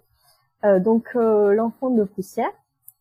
Euh, 0.65 0.79
donc, 0.79 1.09
euh, 1.15 1.53
l'enfant 1.53 1.89
de 1.89 2.03
poussière, 2.03 2.51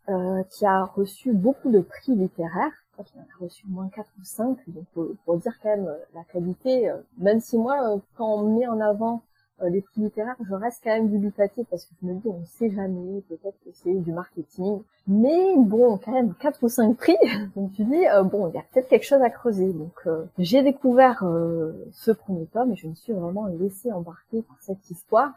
euh, 0.08 0.42
qui 0.50 0.66
a 0.66 0.84
reçu 0.84 1.32
beaucoup 1.32 1.70
de 1.70 1.80
prix 1.80 2.14
littéraires. 2.14 2.83
Qu'il 3.02 3.20
en 3.20 3.24
a 3.24 3.44
reçu 3.44 3.66
moins 3.66 3.88
quatre 3.88 4.10
ou 4.20 4.24
cinq, 4.24 4.58
donc 4.68 4.84
pour, 4.94 5.06
pour 5.24 5.36
dire 5.38 5.52
quand 5.60 5.68
même 5.68 5.88
euh, 5.88 5.98
la 6.14 6.22
qualité. 6.24 6.88
euh, 6.88 6.98
même 7.18 7.40
si 7.40 7.58
moi, 7.58 7.94
euh, 7.94 7.98
quand 8.16 8.36
on 8.36 8.56
met 8.56 8.66
en 8.68 8.80
avant 8.80 9.22
les 9.62 9.82
prix 9.82 10.00
littéraires, 10.00 10.36
je 10.46 10.54
reste 10.54 10.80
quand 10.82 10.90
même 10.90 11.08
dubitatif 11.08 11.66
parce 11.70 11.84
que 11.84 11.94
je 12.02 12.06
me 12.06 12.14
dis, 12.14 12.28
on 12.28 12.40
ne 12.40 12.44
sait 12.44 12.70
jamais, 12.70 13.20
peut-être 13.22 13.56
que 13.64 13.70
c'est 13.72 13.94
du 13.94 14.12
marketing. 14.12 14.82
Mais 15.06 15.54
bon, 15.56 15.96
quand 15.98 16.12
même, 16.12 16.34
quatre 16.34 16.62
ou 16.62 16.68
cinq 16.68 16.96
prix, 16.96 17.16
donc 17.56 17.72
tu 17.72 17.84
dis, 17.84 18.04
bon, 18.24 18.48
il 18.48 18.54
y 18.54 18.58
a 18.58 18.64
peut-être 18.72 18.88
quelque 18.88 19.06
chose 19.06 19.22
à 19.22 19.30
creuser. 19.30 19.72
Donc 19.72 20.08
j'ai 20.38 20.62
découvert 20.62 21.24
ce 21.92 22.10
premier 22.10 22.46
tome 22.46 22.72
et 22.72 22.76
je 22.76 22.88
me 22.88 22.94
suis 22.94 23.12
vraiment 23.12 23.46
laissée 23.46 23.92
embarquer 23.92 24.42
par 24.42 24.56
cette 24.60 24.90
histoire. 24.90 25.32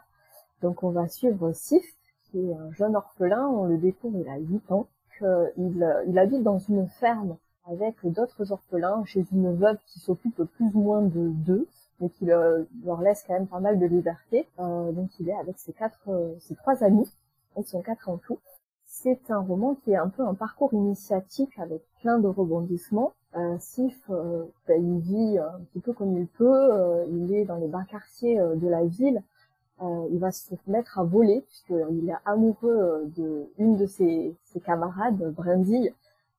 Donc 0.62 0.82
on 0.82 0.90
va 0.90 1.06
suivre 1.08 1.52
Sif, 1.52 1.86
qui 2.24 2.38
est 2.40 2.54
un 2.54 2.72
jeune 2.72 2.96
orphelin, 2.96 3.46
on 3.46 3.64
le 3.64 3.78
découvre, 3.78 4.18
il 4.18 4.28
a 4.28 4.36
8 4.36 4.72
ans, 4.72 4.88
euh, 5.22 5.48
il 5.56 6.18
habite 6.18 6.42
dans 6.42 6.58
une 6.58 6.86
ferme 6.86 7.36
avec 7.70 7.94
d'autres 8.04 8.52
orphelins 8.52 9.04
chez 9.04 9.24
une 9.32 9.54
veuve 9.54 9.78
qui 9.86 10.00
s'occupe 10.00 10.42
plus 10.44 10.70
ou 10.74 10.80
moins 10.80 11.02
de 11.02 11.28
d'eux, 11.28 11.66
mais 12.00 12.08
qui 12.10 12.24
le- 12.26 12.68
leur 12.84 13.00
laisse 13.02 13.24
quand 13.26 13.34
même 13.34 13.46
pas 13.46 13.60
mal 13.60 13.78
de 13.78 13.86
liberté. 13.86 14.46
Euh, 14.60 14.92
donc 14.92 15.10
il 15.20 15.28
est 15.28 15.34
avec 15.36 15.58
ses 15.58 15.72
quatre, 15.72 16.00
euh, 16.08 16.34
ses 16.40 16.54
trois 16.54 16.82
amis, 16.84 17.10
ils 17.56 17.64
sont 17.64 17.82
quatre 17.82 18.08
en 18.08 18.18
tout. 18.18 18.38
C'est 18.84 19.30
un 19.30 19.40
roman 19.40 19.74
qui 19.76 19.92
est 19.92 19.96
un 19.96 20.08
peu 20.08 20.22
un 20.22 20.34
parcours 20.34 20.72
initiatique 20.74 21.58
avec 21.58 21.82
plein 22.00 22.18
de 22.18 22.26
rebondissements. 22.28 23.12
Euh, 23.36 23.56
Sif, 23.58 23.96
euh, 24.10 24.44
ben, 24.66 24.82
il 24.82 25.00
vit 25.00 25.38
un 25.38 25.60
petit 25.70 25.80
peu 25.80 25.92
comme 25.92 26.16
il 26.16 26.26
peut, 26.26 26.72
euh, 26.72 27.04
il 27.10 27.32
est 27.34 27.44
dans 27.44 27.56
les 27.56 27.68
bas 27.68 27.84
quartiers 27.90 28.38
de 28.38 28.68
la 28.68 28.84
ville, 28.84 29.22
il 30.10 30.18
va 30.18 30.32
se 30.32 30.54
mettre 30.66 30.98
à 30.98 31.04
voler 31.04 31.42
puisqu'il 31.42 32.08
est 32.08 32.16
amoureux 32.24 33.08
de 33.16 33.46
une 33.58 33.76
de 33.76 33.86
ses, 33.86 34.34
ses 34.44 34.58
camarades, 34.60 35.32
Brindille, 35.36 35.94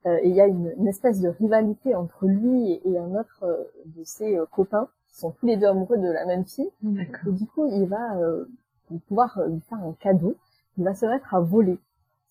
et 0.06 0.30
il 0.30 0.36
y 0.36 0.42
a 0.42 0.48
une, 0.48 0.74
une 0.78 0.88
espèce 0.88 1.20
de 1.20 1.30
rivalité 1.30 1.96
entre 1.96 2.26
lui 2.26 2.72
et, 2.72 2.90
et 2.90 2.98
un 2.98 3.16
autre 3.16 3.44
euh, 3.44 3.64
de 3.86 4.04
ses 4.04 4.38
euh, 4.38 4.46
copains 4.52 4.88
qui 5.10 5.18
sont 5.18 5.32
tous 5.32 5.46
les 5.46 5.58
deux 5.58 5.68
amoureux 5.68 5.98
de 5.98 6.08
la 6.08 6.26
même 6.26 6.46
fille. 6.46 6.70
D'accord. 6.82 7.28
Et 7.28 7.32
du 7.32 7.46
coup, 7.46 7.68
il 7.68 7.86
va 7.88 8.18
euh, 8.18 8.46
pouvoir 9.08 9.38
euh, 9.40 9.48
lui 9.48 9.62
faire 9.62 9.80
un 9.80 9.94
cadeau. 10.00 10.36
Il 10.78 10.84
va 10.84 10.94
se 10.94 11.06
mettre 11.06 11.34
à 11.34 11.40
voler. 11.40 11.80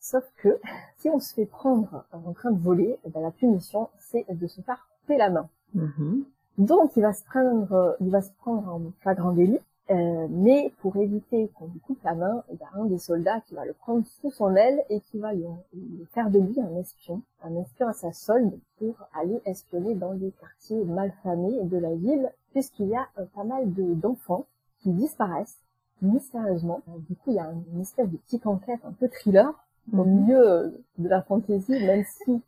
Sauf 0.01 0.25
que 0.39 0.59
si 0.99 1.09
on 1.11 1.19
se 1.19 1.35
fait 1.35 1.47
prendre 1.47 2.05
en 2.13 2.33
train 2.33 2.51
de 2.51 2.61
voler, 2.61 2.99
eh 3.05 3.11
ben, 3.11 3.21
la 3.21 3.31
punition 3.31 3.89
c'est 3.99 4.25
de 4.29 4.47
se 4.47 4.61
faire 4.63 4.89
couper 5.01 5.19
la 5.19 5.31
main. 5.31 5.49
Mhm. 5.75 6.25
Donc 6.59 6.97
il 6.97 7.03
va 7.03 7.13
se 7.13 7.23
prendre, 7.25 7.73
euh, 7.73 7.93
il 8.01 8.11
va 8.11 8.23
se 8.23 8.31
prendre 8.41 8.69
en 8.73 8.81
flagrant 9.01 9.33
délit. 9.33 9.61
Euh, 9.91 10.27
mais 10.31 10.71
pour 10.81 10.97
éviter 10.99 11.49
qu'on 11.55 11.67
lui 11.69 11.81
coupe 11.81 12.03
la 12.05 12.15
main, 12.15 12.45
il 12.51 12.57
y 12.59 12.63
a 12.63 12.79
un 12.79 12.85
des 12.85 12.99
soldats 12.99 13.41
qui 13.47 13.55
va 13.55 13.65
le 13.65 13.73
prendre 13.73 14.05
sous 14.07 14.31
son 14.31 14.55
aile 14.55 14.85
et 14.91 15.01
qui 15.01 15.19
va 15.19 15.33
lui, 15.33 15.47
lui 15.73 16.05
faire 16.13 16.29
de 16.31 16.39
lui 16.39 16.61
un 16.61 16.77
espion, 16.77 17.23
un 17.43 17.57
espion 17.57 17.89
à 17.89 17.95
sa 17.95 18.13
solde 18.13 18.53
pour 18.79 18.95
aller 19.19 19.41
espionner 19.47 19.95
dans 19.95 20.13
les 20.13 20.31
quartiers 20.33 20.85
malfamés 20.85 21.63
de 21.63 21.79
la 21.79 21.95
ville, 21.95 22.31
puisqu'il 22.53 22.89
y 22.89 22.97
a 22.97 23.07
euh, 23.19 23.25
pas 23.35 23.45
mal 23.45 23.73
de- 23.73 23.95
d'enfants 23.95 24.45
qui 24.83 24.91
disparaissent 24.91 25.59
mystérieusement. 26.03 26.81
Euh, 26.89 26.99
Du 27.09 27.17
coup, 27.17 27.31
il 27.31 27.35
y 27.35 27.39
a 27.41 27.51
une 27.75 27.81
espèce 27.81 28.11
de 28.11 28.17
petite 28.19 28.47
enquête 28.47 28.81
un 28.85 28.93
peu 28.93 29.09
thriller 29.09 29.49
au 29.95 30.05
Mhm. 30.05 30.21
milieu 30.21 30.85
de 30.99 31.09
la 31.09 31.23
fantaisie, 31.23 31.73
même 31.87 32.05
si 32.05 32.43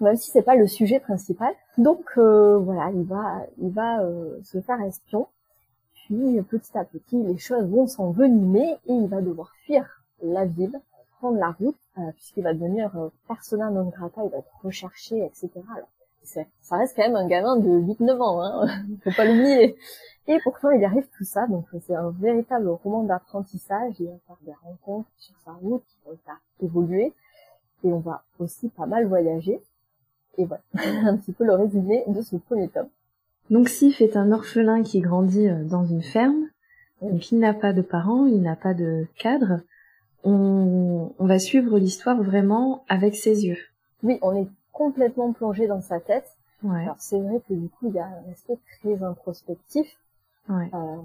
même 0.00 0.16
si 0.16 0.30
c'est 0.30 0.42
pas 0.42 0.56
le 0.56 0.66
sujet 0.66 0.98
principal. 0.98 1.52
Donc 1.76 2.04
euh, 2.16 2.56
voilà, 2.58 2.90
il 2.94 3.02
va 3.04 3.46
il 3.58 3.70
va 3.70 4.00
euh, 4.02 4.40
se 4.42 4.60
faire 4.60 4.80
espion. 4.82 5.26
Puis 6.10 6.42
petit 6.42 6.76
à 6.76 6.84
petit, 6.84 7.22
les 7.22 7.38
choses 7.38 7.66
vont 7.66 7.86
s'envenimer 7.86 8.78
et 8.86 8.92
il 8.92 9.06
va 9.06 9.20
devoir 9.20 9.52
fuir 9.64 10.02
la 10.20 10.44
ville, 10.44 10.80
prendre 11.18 11.38
la 11.38 11.52
route, 11.52 11.78
euh, 11.98 12.10
puisqu'il 12.16 12.42
va 12.42 12.52
devenir 12.52 12.90
euh, 12.96 13.10
persona 13.28 13.70
non 13.70 13.84
grata, 13.90 14.22
il 14.24 14.30
va 14.30 14.38
être 14.38 14.60
recherché, 14.60 15.24
etc. 15.24 15.50
Ça 16.24 16.76
reste 16.76 16.96
quand 16.96 17.04
même 17.04 17.14
un 17.14 17.28
gamin 17.28 17.58
de 17.58 17.68
8-9 17.68 18.22
ans, 18.22 18.42
hein, 18.42 18.66
faut 19.04 19.12
pas 19.16 19.24
l'oublier. 19.24 19.76
Et 20.26 20.38
pourtant, 20.42 20.70
il 20.70 20.84
arrive 20.84 21.06
tout 21.16 21.24
ça, 21.24 21.46
donc 21.46 21.66
c'est 21.86 21.94
un 21.94 22.10
véritable 22.10 22.68
roman 22.68 23.04
d'apprentissage, 23.04 23.94
il 24.00 24.08
va 24.08 24.18
faire 24.26 24.38
des 24.42 24.54
rencontres 24.64 25.10
sur 25.16 25.36
sa 25.44 25.52
route, 25.52 25.84
le 26.08 26.16
faire 26.24 26.40
évoluer, 26.60 27.12
et 27.84 27.92
on 27.92 28.00
va 28.00 28.24
aussi 28.40 28.68
pas 28.68 28.86
mal 28.86 29.06
voyager. 29.06 29.62
Et 30.38 30.44
voilà, 30.44 30.62
un 31.08 31.16
petit 31.18 31.32
peu 31.32 31.44
le 31.44 31.54
résumé 31.54 32.02
de 32.08 32.20
ce 32.20 32.34
premier 32.34 32.68
tome. 32.68 32.88
Donc 33.50 33.68
Sif 33.68 34.00
est 34.00 34.16
un 34.16 34.32
orphelin 34.32 34.82
qui 34.82 35.00
grandit 35.00 35.48
euh, 35.48 35.64
dans 35.64 35.84
une 35.84 36.02
ferme. 36.02 36.46
Donc 37.02 37.30
il 37.32 37.38
n'a 37.38 37.54
pas 37.54 37.72
de 37.72 37.82
parents, 37.82 38.26
il 38.26 38.42
n'a 38.42 38.56
pas 38.56 38.74
de 38.74 39.06
cadre. 39.18 39.60
On, 40.22 41.12
on 41.18 41.26
va 41.26 41.38
suivre 41.38 41.78
l'histoire 41.78 42.22
vraiment 42.22 42.84
avec 42.88 43.16
ses 43.16 43.46
yeux. 43.46 43.58
Oui, 44.02 44.18
on 44.22 44.36
est 44.36 44.48
complètement 44.72 45.32
plongé 45.32 45.66
dans 45.66 45.80
sa 45.80 45.98
tête. 45.98 46.36
Ouais, 46.62 46.82
Alors 46.82 46.96
c'est 46.98 47.18
vrai 47.18 47.40
que 47.48 47.54
du 47.54 47.68
coup, 47.68 47.88
il 47.88 47.94
y 47.94 47.98
a 47.98 48.04
un 48.06 48.32
aspect 48.32 48.58
très 48.80 49.02
introspectif, 49.02 49.96
ouais. 50.50 50.70
euh, 50.74 50.96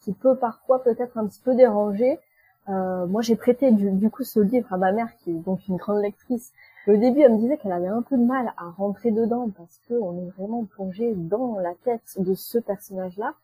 qui 0.00 0.12
peut 0.12 0.36
parfois 0.36 0.82
peut-être 0.84 1.18
un 1.18 1.26
petit 1.26 1.40
peu 1.40 1.56
déranger. 1.56 2.18
Euh, 2.68 3.06
moi, 3.06 3.22
j'ai 3.22 3.34
prêté 3.34 3.72
du, 3.72 3.90
du 3.90 4.08
coup 4.08 4.22
ce 4.22 4.38
livre 4.38 4.72
à 4.72 4.76
ma 4.76 4.92
mère, 4.92 5.08
qui 5.18 5.30
est 5.30 5.44
donc 5.44 5.66
une 5.68 5.76
grande 5.76 6.00
lectrice. 6.02 6.52
Au 6.88 6.96
début, 6.96 7.20
elle 7.20 7.34
me 7.34 7.38
disait 7.38 7.58
qu'elle 7.58 7.72
avait 7.72 7.88
un 7.88 8.00
peu 8.00 8.16
de 8.16 8.24
mal 8.24 8.52
à 8.56 8.70
rentrer 8.70 9.10
dedans 9.10 9.50
parce 9.56 9.78
que 9.86 9.94
on 9.94 10.18
est 10.18 10.30
vraiment 10.38 10.64
plongé 10.64 11.14
dans 11.14 11.58
la 11.58 11.74
tête 11.84 12.16
de 12.18 12.32
ce 12.32 12.56
personnage-là. 12.58 13.34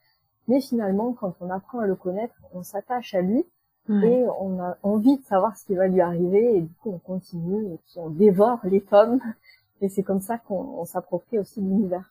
Mais 0.48 0.60
finalement, 0.62 1.12
quand 1.12 1.34
on 1.40 1.50
apprend 1.50 1.80
à 1.80 1.86
le 1.86 1.94
connaître, 1.94 2.34
on 2.54 2.62
s'attache 2.62 3.14
à 3.14 3.20
lui 3.20 3.44
et 3.90 4.24
on 4.40 4.58
a 4.60 4.78
envie 4.82 5.18
de 5.18 5.22
savoir 5.24 5.58
ce 5.58 5.66
qui 5.66 5.74
va 5.74 5.88
lui 5.88 6.00
arriver 6.00 6.56
et 6.56 6.62
du 6.62 6.72
coup 6.76 6.90
on 6.90 6.98
continue 6.98 7.66
et 7.66 7.78
puis 7.84 7.98
on 7.98 8.08
dévore 8.08 8.58
les 8.64 8.80
tomes 8.80 9.20
et 9.82 9.90
c'est 9.90 10.02
comme 10.02 10.20
ça 10.20 10.38
qu'on 10.38 10.78
on 10.78 10.86
s'approprie 10.86 11.38
aussi 11.38 11.60
l'univers. 11.60 12.10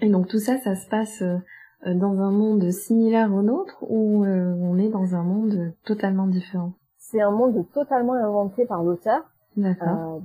Et 0.00 0.10
donc 0.10 0.28
tout 0.28 0.38
ça, 0.38 0.58
ça 0.58 0.74
se 0.74 0.86
passe 0.90 1.22
euh, 1.22 1.38
euh, 1.86 1.94
dans 1.94 2.20
un 2.20 2.30
monde 2.30 2.70
similaire 2.70 3.32
au 3.32 3.40
nôtre 3.40 3.82
ou 3.88 4.24
euh, 4.24 4.54
on 4.60 4.76
est 4.76 4.90
dans 4.90 5.14
un 5.14 5.22
monde 5.22 5.72
totalement 5.84 6.26
différent? 6.26 6.74
C'est 6.98 7.22
un 7.22 7.30
monde 7.30 7.64
totalement 7.72 8.12
inventé 8.12 8.66
par 8.66 8.82
l'auteur 8.82 9.22
D'accord. 9.56 9.88
euh, 9.88 10.20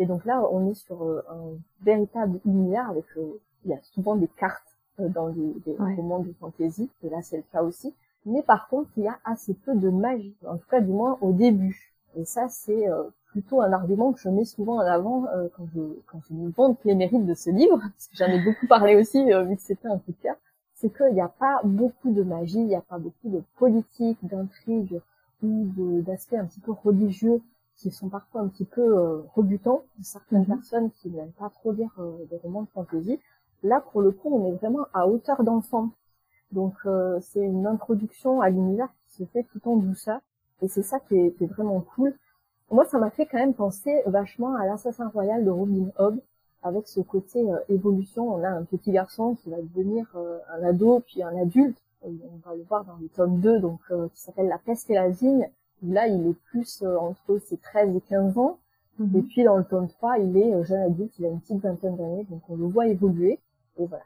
et 0.00 0.06
donc 0.06 0.24
là 0.24 0.42
on 0.52 0.68
est 0.70 0.74
sur 0.74 1.02
euh, 1.04 1.22
un 1.30 1.58
véritable 1.82 2.40
univers 2.46 2.90
avec 2.90 3.06
euh, 3.18 3.40
il 3.64 3.70
y 3.70 3.74
a 3.74 3.80
souvent 3.82 4.16
des 4.16 4.28
cartes 4.28 4.76
euh, 5.00 5.08
dans 5.08 5.28
les, 5.28 5.54
les 5.66 5.76
Ouais. 5.78 5.94
romans 5.96 6.20
de 6.20 6.32
fantasy 6.40 6.90
et 7.04 7.10
là 7.10 7.22
c'est 7.22 7.38
le 7.38 7.44
cas 7.52 7.62
aussi. 7.62 7.94
Mais 8.26 8.42
par 8.42 8.68
contre 8.68 8.90
il 8.96 9.04
y 9.04 9.08
a 9.08 9.18
assez 9.24 9.54
peu 9.54 9.74
de 9.76 9.90
magie 9.90 10.34
en 10.46 10.58
tout 10.58 10.68
cas 10.70 10.80
du 10.80 10.92
moins 10.92 11.18
au 11.22 11.32
début. 11.32 11.94
Et 12.16 12.24
ça 12.24 12.48
c'est 12.48 12.88
euh, 12.88 13.04
plutôt 13.32 13.62
un 13.62 13.72
argument 13.72 14.12
que 14.12 14.20
je 14.20 14.28
mets 14.28 14.44
souvent 14.44 14.76
en 14.78 14.80
avant 14.98 15.26
euh, 15.28 15.48
quand 15.56 15.66
je 15.74 15.80
quand 16.08 16.20
je 16.28 16.34
me 16.34 16.50
vante 16.50 16.78
les 16.84 16.94
mérites 16.96 17.26
de 17.26 17.34
ce 17.34 17.50
livre 17.50 17.78
parce 17.94 18.08
que 18.08 18.16
j'en 18.16 18.26
ai 18.26 18.42
beaucoup 18.44 18.66
parlé 18.66 18.96
aussi 18.96 19.32
euh, 19.32 19.44
vu 19.44 19.56
que 19.56 19.62
c'était 19.62 19.88
un 19.88 19.98
coup 19.98 20.12
de 20.12 20.22
cœur. 20.22 20.36
C'est 20.74 20.90
qu'il 20.96 21.14
n'y 21.14 21.20
a 21.20 21.28
pas 21.28 21.60
beaucoup 21.64 22.10
de 22.10 22.22
magie 22.22 22.58
il 22.60 22.66
n'y 22.66 22.74
a 22.74 22.80
pas 22.80 22.98
beaucoup 22.98 23.28
de 23.28 23.42
politique 23.58 24.18
d'intrigue 24.22 25.00
ou 25.42 25.66
d'aspects 26.02 26.34
un 26.34 26.46
petit 26.46 26.60
peu 26.60 26.72
religieux 26.72 27.40
qui 27.80 27.90
sont 27.90 28.08
parfois 28.08 28.42
un 28.42 28.48
petit 28.48 28.64
peu 28.66 28.82
euh, 28.82 29.22
rebutants 29.34 29.82
pour 29.96 30.04
certaines 30.04 30.40
Mhm. 30.42 30.46
personnes 30.46 30.90
qui 30.92 31.08
n'aiment 31.10 31.32
pas 31.32 31.48
trop 31.50 31.72
lire 31.72 31.90
euh, 31.98 32.12
des 32.30 32.36
romans 32.38 32.62
de 32.62 32.68
fantasy. 32.68 33.18
Là, 33.62 33.80
pour 33.80 34.02
le 34.02 34.10
coup, 34.10 34.28
on 34.32 34.46
est 34.48 34.56
vraiment 34.56 34.86
à 34.92 35.06
hauteur 35.08 35.42
d'enfant. 35.42 35.90
Donc, 36.52 36.74
euh, 36.86 37.18
c'est 37.22 37.40
une 37.44 37.66
introduction 37.66 38.40
à 38.40 38.50
l'univers 38.50 38.88
qui 39.00 39.14
se 39.14 39.24
fait 39.24 39.44
tout 39.44 39.60
en 39.68 39.76
douceur. 39.76 40.20
Et 40.62 40.68
c'est 40.68 40.82
ça 40.82 41.00
qui 41.00 41.16
est, 41.16 41.30
qui 41.32 41.44
est 41.44 41.46
vraiment 41.46 41.80
cool. 41.94 42.14
Moi, 42.70 42.84
ça 42.84 42.98
m'a 42.98 43.10
fait 43.10 43.26
quand 43.26 43.38
même 43.38 43.54
penser 43.54 44.02
vachement 44.06 44.54
à 44.56 44.66
l'assassin 44.66 45.08
royal 45.08 45.44
de 45.44 45.50
Robin 45.50 45.90
Hood, 45.98 46.20
avec 46.62 46.86
ce 46.86 47.00
côté 47.00 47.50
euh, 47.50 47.58
évolution. 47.70 48.28
On 48.34 48.42
a 48.44 48.48
un 48.50 48.64
petit 48.64 48.92
garçon 48.92 49.36
qui 49.36 49.48
va 49.50 49.56
devenir 49.60 50.06
euh, 50.16 50.38
un 50.52 50.62
ado, 50.64 51.00
puis 51.00 51.22
un 51.22 51.36
adulte. 51.36 51.78
on 52.04 52.10
va 52.44 52.54
le 52.54 52.62
voir 52.64 52.84
dans 52.84 52.96
le 53.00 53.08
tome 53.08 53.40
2, 53.40 53.60
donc 53.60 53.80
qui 54.14 54.20
s'appelle 54.20 54.48
La 54.48 54.58
peste 54.58 54.90
et 54.90 54.94
la 54.94 55.08
vigne. 55.08 55.48
Là, 55.82 56.08
il 56.08 56.28
est 56.28 56.36
plus 56.50 56.82
entre 56.82 57.38
ses 57.38 57.56
13 57.56 57.96
et 57.96 58.00
15 58.08 58.38
ans. 58.38 58.58
Mhm. 58.98 59.18
Et 59.18 59.22
puis 59.22 59.44
dans 59.44 59.56
le 59.56 59.64
tome 59.64 59.88
3, 59.88 60.18
il 60.18 60.36
est 60.36 60.64
jeune 60.64 60.82
adulte, 60.82 61.12
il 61.18 61.26
a 61.26 61.28
une 61.28 61.40
petite 61.40 61.62
vingtaine 61.62 61.96
d'années, 61.96 62.26
donc 62.30 62.42
on 62.48 62.56
le 62.56 62.66
voit 62.66 62.86
évoluer. 62.86 63.38
Et 63.78 63.86
voilà. 63.86 64.04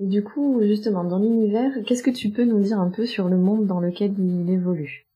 Et 0.00 0.06
du 0.06 0.22
coup, 0.22 0.60
justement, 0.62 1.04
dans 1.04 1.18
l'univers, 1.18 1.72
qu'est-ce 1.86 2.02
que 2.02 2.10
tu 2.10 2.30
peux 2.30 2.44
nous 2.44 2.60
dire 2.60 2.80
un 2.80 2.90
peu 2.90 3.06
sur 3.06 3.28
le 3.28 3.36
monde 3.36 3.66
dans 3.66 3.80
lequel 3.80 4.18
il 4.18 4.50
évolue? 4.50 5.06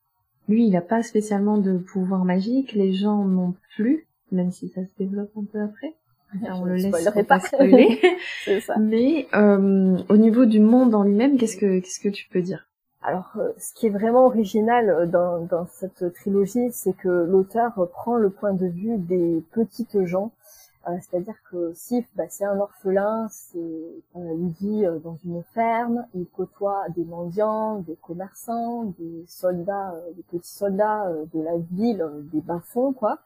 Lui, 0.49 0.67
il 0.67 0.71
n'a 0.73 0.81
pas 0.81 1.03
spécialement 1.03 1.59
de 1.59 1.79
pouvoir 1.79 2.25
magique, 2.25 2.73
les 2.73 2.93
gens 2.93 3.25
n'ont 3.25 3.55
plus, 3.77 4.07
même 4.33 4.51
si 4.51 4.69
ça 4.69 4.83
se 4.83 4.91
développe 4.99 5.31
un 5.37 5.45
peu 5.45 5.61
après. 5.61 5.95
on 6.55 6.65
le 6.65 6.77
laisse 6.77 7.27
pas 7.27 7.41
spoiler. 7.41 8.01
ça. 8.61 8.77
Mais 8.79 9.29
euh, 9.35 9.99
au 10.09 10.17
niveau 10.17 10.47
du 10.47 10.61
monde 10.61 10.95
en 10.95 11.05
lui-même, 11.05 11.37
qu'est-ce 11.37 11.57
que 11.57 11.81
qu'est-ce 11.81 12.01
que 12.01 12.09
tu 12.09 12.29
peux 12.29 12.41
dire? 12.41 12.67
Alors, 13.03 13.33
euh, 13.37 13.51
ce 13.59 13.75
qui 13.75 13.87
est 13.87 13.91
vraiment 13.91 14.27
original 14.27 14.89
euh, 14.89 15.07
dans, 15.07 15.41
dans 15.41 15.67
cette 15.67 16.13
trilogie, 16.15 16.71
c'est 16.73 16.93
que 16.93 17.09
l'auteur 17.09 17.73
prend 17.93 18.17
le 18.17 18.31
point 18.31 18.53
de 18.53 18.67
vue 18.67 18.97
des 18.99 19.43
petites 19.53 20.05
gens 20.05 20.33
euh, 20.89 20.97
c'est-à-dire 21.01 21.37
que 21.49 21.73
Sif, 21.75 22.09
bah, 22.17 22.25
c'est 22.29 22.45
un 22.45 22.59
orphelin, 22.59 23.29
c'est 23.31 23.59
euh, 23.59 24.35
il 24.35 24.49
vit 24.61 24.85
euh, 24.85 24.99
dans 24.99 25.17
une 25.25 25.43
ferme, 25.55 26.07
il 26.15 26.27
côtoie 26.27 26.89
des 26.97 27.05
mendiants, 27.05 27.79
des 27.81 27.95
commerçants, 27.97 28.93
des 28.99 29.25
soldats, 29.29 29.95
des 30.17 30.23
petits 30.25 30.53
soldats 30.53 31.09
de 31.33 31.41
la 31.41 31.57
ville, 31.59 32.05
des 32.33 32.41
bas-fonds, 32.41 32.93
quoi. 32.93 33.19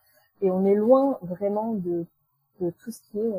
Et 0.43 0.51
on 0.51 0.67
est 0.67 0.75
loin 0.75 1.19
vraiment 1.23 1.73
de, 1.75 2.05
de 2.61 2.71
tout 2.71 2.91
ce 2.91 3.01
qui 3.03 3.21
est 3.21 3.33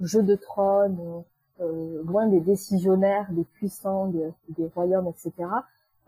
jeu 0.00 0.22
de 0.22 0.36
trône, 0.36 1.24
loin 1.58 2.28
des 2.28 2.40
décisionnaires, 2.40 3.26
des 3.32 3.44
puissants, 3.44 4.06
des, 4.06 4.30
des 4.50 4.66
royaumes, 4.74 5.08
etc. 5.08 5.48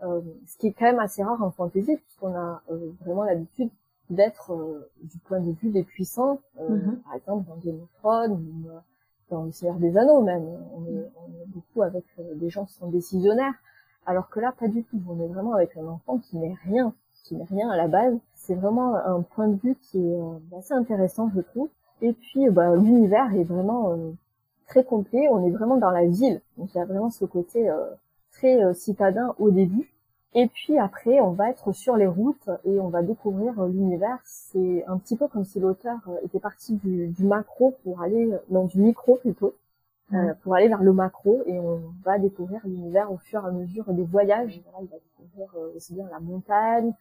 ce 0.01 0.57
qui 0.57 0.67
est 0.67 0.73
quand 0.73 0.85
même 0.85 0.99
assez 0.99 1.23
rare 1.23 1.41
en 1.41 1.51
fantasy, 1.51 1.97
puisqu'on 1.97 2.35
a 2.35 2.61
vraiment 3.01 3.23
l'habitude 3.23 3.69
d'être 4.09 4.53
euh, 4.53 4.89
du 5.03 5.17
point 5.19 5.39
de 5.39 5.51
vue 5.51 5.69
des 5.69 5.83
puissants, 5.83 6.39
euh, 6.59 6.69
mhm. 6.69 6.99
par 6.99 7.15
exemple 7.15 7.47
dans 7.47 7.57
Game 7.57 7.81
of 7.81 7.89
Thrones 7.99 8.31
ou 8.31 8.69
euh, 8.69 8.79
dans 9.29 9.43
le 9.43 9.51
Seigneur 9.51 9.75
des 9.77 9.97
Anneaux 9.97 10.21
même. 10.21 10.45
On 10.75 10.85
est, 10.85 11.11
on 11.17 11.41
est 11.41 11.47
beaucoup 11.47 11.81
avec 11.81 12.05
des 12.35 12.49
gens 12.49 12.65
qui 12.65 12.73
sont 12.73 12.89
décisionnaires, 12.89 13.53
alors 14.05 14.29
que 14.29 14.39
là 14.39 14.53
pas 14.57 14.67
du 14.67 14.83
tout. 14.83 15.01
On 15.09 15.19
est 15.19 15.27
vraiment 15.27 15.53
avec 15.53 15.75
un 15.75 15.85
enfant 15.87 16.17
qui 16.19 16.37
n'est 16.37 16.55
rien, 16.65 16.93
qui 17.23 17.35
n'est 17.35 17.43
rien 17.43 17.69
à 17.69 17.75
la 17.75 17.87
base. 17.87 18.17
C'est 18.35 18.55
vraiment 18.55 18.95
un 18.95 19.21
point 19.21 19.49
de 19.49 19.57
vue 19.57 19.75
qui 19.75 19.99
est 19.99 20.57
assez 20.57 20.73
intéressant, 20.73 21.29
je 21.35 21.41
trouve. 21.41 21.69
Et 22.01 22.13
puis 22.13 22.49
bah, 22.49 22.75
l'univers 22.75 23.33
est 23.35 23.43
vraiment 23.43 23.97
très 24.67 24.85
complet. 24.85 25.27
On 25.29 25.45
est 25.45 25.51
vraiment 25.51 25.75
dans 25.75 25.91
la 25.91 26.05
ville, 26.05 26.41
donc 26.57 26.73
il 26.73 26.77
y 26.77 26.81
a 26.81 26.85
vraiment 26.85 27.09
ce 27.09 27.25
côté 27.25 27.69
très 28.37 28.73
citadin 28.73 29.33
au 29.39 29.51
début 29.51 29.97
et 30.39 30.47
puis 30.47 30.77
après, 30.77 31.19
on 31.19 31.31
va 31.31 31.49
être 31.49 31.71
sur 31.71 31.95
les 31.95 32.05
routes 32.05 32.49
et 32.63 32.79
on 32.79 32.89
va 32.89 33.01
découvrir 33.01 33.65
l'univers. 33.65 34.19
C'est 34.23 34.85
un 34.85 34.99
petit 34.99 35.15
peu 35.15 35.27
comme 35.27 35.45
si 35.45 35.59
l'auteur 35.59 35.97
euh, 36.07 36.17
était 36.23 36.39
parti 36.39 36.75
du, 36.75 37.23
macro 37.23 37.75
pour 37.83 38.03
aller, 38.03 38.29
non, 38.51 38.65
du 38.65 38.79
micro 38.79 39.15
plutôt, 39.15 39.55
euh, 40.13 40.35
pour 40.43 40.53
aller 40.53 40.67
vers 40.67 40.83
le 40.83 40.93
macro 40.93 41.41
et 41.47 41.57
on 41.57 41.81
va 42.03 42.19
découvrir 42.19 42.61
l'univers 42.65 43.11
au 43.11 43.17
fur 43.17 43.43
et 43.43 43.47
à 43.47 43.51
mesure 43.51 43.91
des 43.93 44.03
voyages. 44.03 44.61
Voilà, 44.65 44.85
il 44.85 44.89
va 44.89 44.97
découvrir 44.97 45.49
euh, 45.55 45.75
aussi 45.75 45.95
bien 45.95 46.07
la 46.11 46.19
montagne 46.19 46.93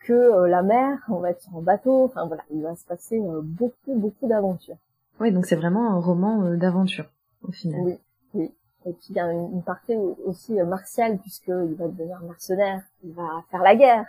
que 0.00 0.46
la 0.46 0.62
mer. 0.62 0.98
On 1.10 1.20
va 1.20 1.30
être 1.30 1.46
en 1.54 1.62
bateau. 1.62 2.06
Enfin 2.06 2.26
voilà, 2.26 2.42
il 2.50 2.62
va 2.62 2.74
se 2.74 2.86
passer 2.86 3.20
beaucoup, 3.42 3.94
beaucoup 3.94 4.26
d'aventures. 4.26 4.78
Oui, 5.20 5.30
donc 5.30 5.46
c'est 5.46 5.56
vraiment 5.56 5.92
un 5.92 6.00
roman 6.00 6.56
d'aventure 6.56 7.04
au 7.42 7.52
final. 7.52 7.82
Oui, 7.84 7.98
oui. 8.34 8.50
Et 8.86 8.92
puis 8.92 9.08
il 9.10 9.16
y 9.16 9.20
a 9.20 9.30
une 9.30 9.62
partie 9.62 9.94
aussi 10.24 10.58
euh, 10.58 10.64
martiale 10.64 11.18
puisqu'il 11.18 11.74
va 11.78 11.86
devenir 11.86 12.20
mercenaire, 12.22 12.80
il 13.04 13.12
va 13.12 13.44
faire 13.50 13.62
la 13.62 13.76
guerre. 13.76 14.06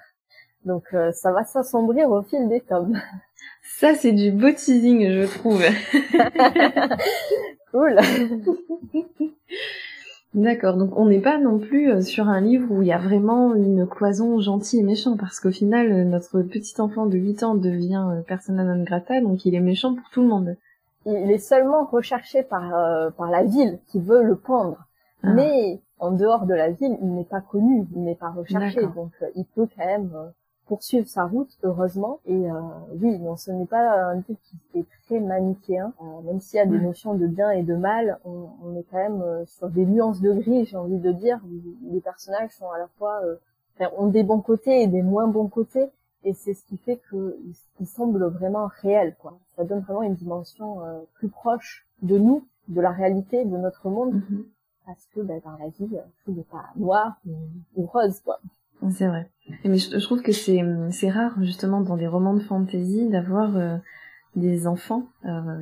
Donc 0.64 0.86
euh, 0.94 1.12
ça 1.12 1.32
va 1.32 1.44
s'assombrir 1.44 2.10
au 2.10 2.22
fil 2.22 2.48
des 2.48 2.62
tomes. 2.62 3.00
Ça 3.64 3.96
c'est 3.96 4.14
du 4.14 4.32
beau 4.32 4.52
teasing 4.52 5.10
je 5.10 5.38
trouve. 5.38 5.62
cool. 7.72 8.00
D'accord, 10.34 10.78
donc 10.78 10.98
on 10.98 11.08
n'est 11.08 11.20
pas 11.20 11.38
non 11.38 11.60
plus 11.60 11.92
euh, 11.92 12.00
sur 12.00 12.30
un 12.30 12.40
livre 12.40 12.72
où 12.72 12.82
il 12.82 12.88
y 12.88 12.94
a 12.94 12.98
vraiment 12.98 13.54
une 13.54 13.86
cloison 13.86 14.40
gentil 14.40 14.80
et 14.80 14.84
méchant, 14.84 15.18
parce 15.18 15.42
qu'au 15.42 15.52
final, 15.52 16.08
notre 16.08 16.42
petit 16.42 16.80
enfant 16.80 17.06
de 17.06 17.18
8 17.18 17.44
ans 17.44 17.56
devient 17.56 18.22
persona 18.28 18.64
non 18.64 18.82
grata, 18.86 19.20
donc 19.20 19.44
il 19.44 19.56
est 19.56 19.60
méchant 19.60 19.94
pour 19.94 20.10
tout 20.10 20.22
le 20.22 20.30
monde 20.30 20.56
il 21.06 21.32
est 21.32 21.38
seulement 21.38 21.86
recherché 21.86 22.44
par 22.44 22.76
euh, 22.76 23.10
par 23.12 23.30
la 23.30 23.44
ville 23.44 23.80
qui 23.88 24.00
veut 24.00 24.24
le 24.24 24.36
pendre. 24.36 24.88
Ah. 25.24 25.34
Mais 25.34 25.82
en 26.00 26.12
dehors 26.12 26.46
de 26.46 26.54
la 26.54 26.72
ville, 26.72 26.98
il 27.02 27.14
n'est 27.14 27.26
pas 27.26 27.42
connu, 27.42 27.88
il 27.96 28.04
n'est 28.04 28.16
pas 28.16 28.30
recherché, 28.30 28.82
donc 28.96 29.12
euh, 29.22 29.30
il 29.36 29.46
peut 29.46 29.68
quand 29.76 29.86
même 29.86 30.12
euh, 30.16 30.30
poursuivre 30.66 31.08
sa 31.08 31.26
route, 31.26 31.58
heureusement. 31.64 32.20
Et 32.26 32.48
oui, 33.02 33.20
non, 33.20 33.36
ce 33.36 33.52
n'est 33.52 33.66
pas 33.66 34.06
un 34.06 34.16
livre 34.16 34.40
qui 34.44 34.80
est 34.80 34.86
très 35.06 35.20
manichéen, 35.20 35.92
même 36.24 36.40
s'il 36.40 36.58
y 36.58 36.62
a 36.62 36.66
des 36.66 36.80
notions 36.80 37.14
de 37.14 37.28
bien 37.28 37.52
et 37.52 37.62
de 37.62 37.76
mal, 37.76 38.20
on, 38.24 38.48
on 38.64 38.76
est 38.78 38.86
quand 38.90 38.98
même 38.98 39.46
sur 39.48 39.68
des 39.68 39.86
nuances 39.86 40.22
de 40.22 40.32
gris, 40.32 40.64
j'ai 40.66 40.78
envie 40.78 41.00
de 41.00 41.12
dire. 41.12 41.42
Les 41.92 42.00
personnages 42.00 42.52
sont 42.52 42.70
à 42.72 42.78
la 42.78 42.88
fois 42.98 43.20
ont 43.98 44.08
des 44.08 44.24
bons 44.24 44.40
côtés 44.40 44.84
et 44.84 44.88
des 44.88 45.02
moins 45.02 45.28
bons 45.28 45.50
côtés, 45.50 45.90
et 46.24 46.34
c'est 46.34 46.54
ce 46.54 46.64
qui 46.66 46.78
fait 46.78 47.02
qu'il 47.10 47.36
il 47.80 47.88
semble 47.88 48.24
vraiment 48.26 48.70
réel 48.82 49.16
quoi 49.20 49.40
ça 49.62 49.68
donne 49.68 49.82
vraiment 49.82 50.04
une 50.04 50.16
dimension 50.16 50.84
euh, 50.84 51.00
plus 51.16 51.30
proche 51.30 51.86
de 52.02 52.18
nous 52.18 52.48
de 52.68 52.82
la 52.82 52.92
réalité 52.92 53.46
de 53.46 53.58
notre 53.58 53.90
monde. 53.90 54.16
Mhm. 54.16 54.46
parce 54.86 55.08
que 55.14 55.22
bah, 55.22 55.36
dans 55.44 55.58
la 55.58 55.70
vie 55.70 55.96
euh, 55.96 56.02
tout 56.26 56.32
n'est 56.32 56.44
pas 56.44 56.66
noir 56.76 57.20
ou, 57.76 57.86
rose 57.86 58.20
quoi. 58.22 58.40
C'est 58.90 59.08
vrai. 59.08 59.30
Mais 59.64 59.78
je, 59.78 60.04
trouve 60.04 60.24
que 60.24 60.32
c'est 60.32 60.60
c'est 60.90 61.12
rare 61.12 61.36
justement 61.44 61.82
dans 61.82 61.98
des 61.98 62.08
romans 62.08 62.34
de 62.34 62.40
fantasy 62.40 63.08
d'avoir 63.10 63.56
euh, 63.56 63.78
des 64.36 64.66
enfants 64.66 65.06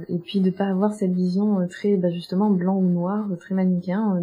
et 0.07 0.19
puis 0.19 0.39
de 0.39 0.51
pas 0.51 0.67
avoir 0.67 0.93
cette 0.93 1.11
vision 1.11 1.67
très 1.67 1.97
bah, 1.97 2.11
justement 2.11 2.49
blanc 2.49 2.77
ou 2.77 2.87
noir 2.87 3.27
très 3.39 3.55
manichéen 3.55 4.21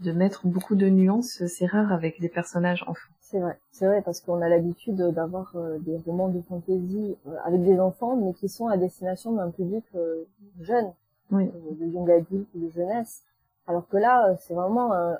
de 0.00 0.12
mettre 0.12 0.46
beaucoup 0.46 0.74
de 0.74 0.88
nuances 0.88 1.44
c'est 1.46 1.66
rare 1.66 1.92
avec 1.92 2.20
des 2.20 2.28
personnages 2.28 2.84
enfants 2.86 3.10
c'est 3.30 3.38
vrai, 3.38 3.56
c'est 3.70 3.86
vrai 3.86 4.02
parce 4.02 4.20
qu'on 4.20 4.42
a 4.42 4.48
l'habitude 4.48 4.96
d'avoir 4.96 5.52
euh, 5.54 5.78
des 5.78 5.96
romans 5.98 6.28
de 6.28 6.40
fantasy 6.48 7.16
euh, 7.28 7.36
avec 7.44 7.62
des 7.62 7.78
enfants, 7.78 8.16
mais 8.16 8.32
qui 8.32 8.48
sont 8.48 8.66
à 8.66 8.76
destination 8.76 9.32
d'un 9.32 9.50
public 9.50 9.84
euh, 9.94 10.24
jeune, 10.60 10.92
oui. 11.30 11.48
de 11.78 11.86
young 11.86 12.10
adulte 12.10 12.48
ou 12.56 12.66
de 12.66 12.70
jeunesse. 12.70 13.22
Alors 13.68 13.86
que 13.88 13.98
là, 13.98 14.36
c'est 14.40 14.54
vraiment 14.54 14.92
un, 14.92 15.16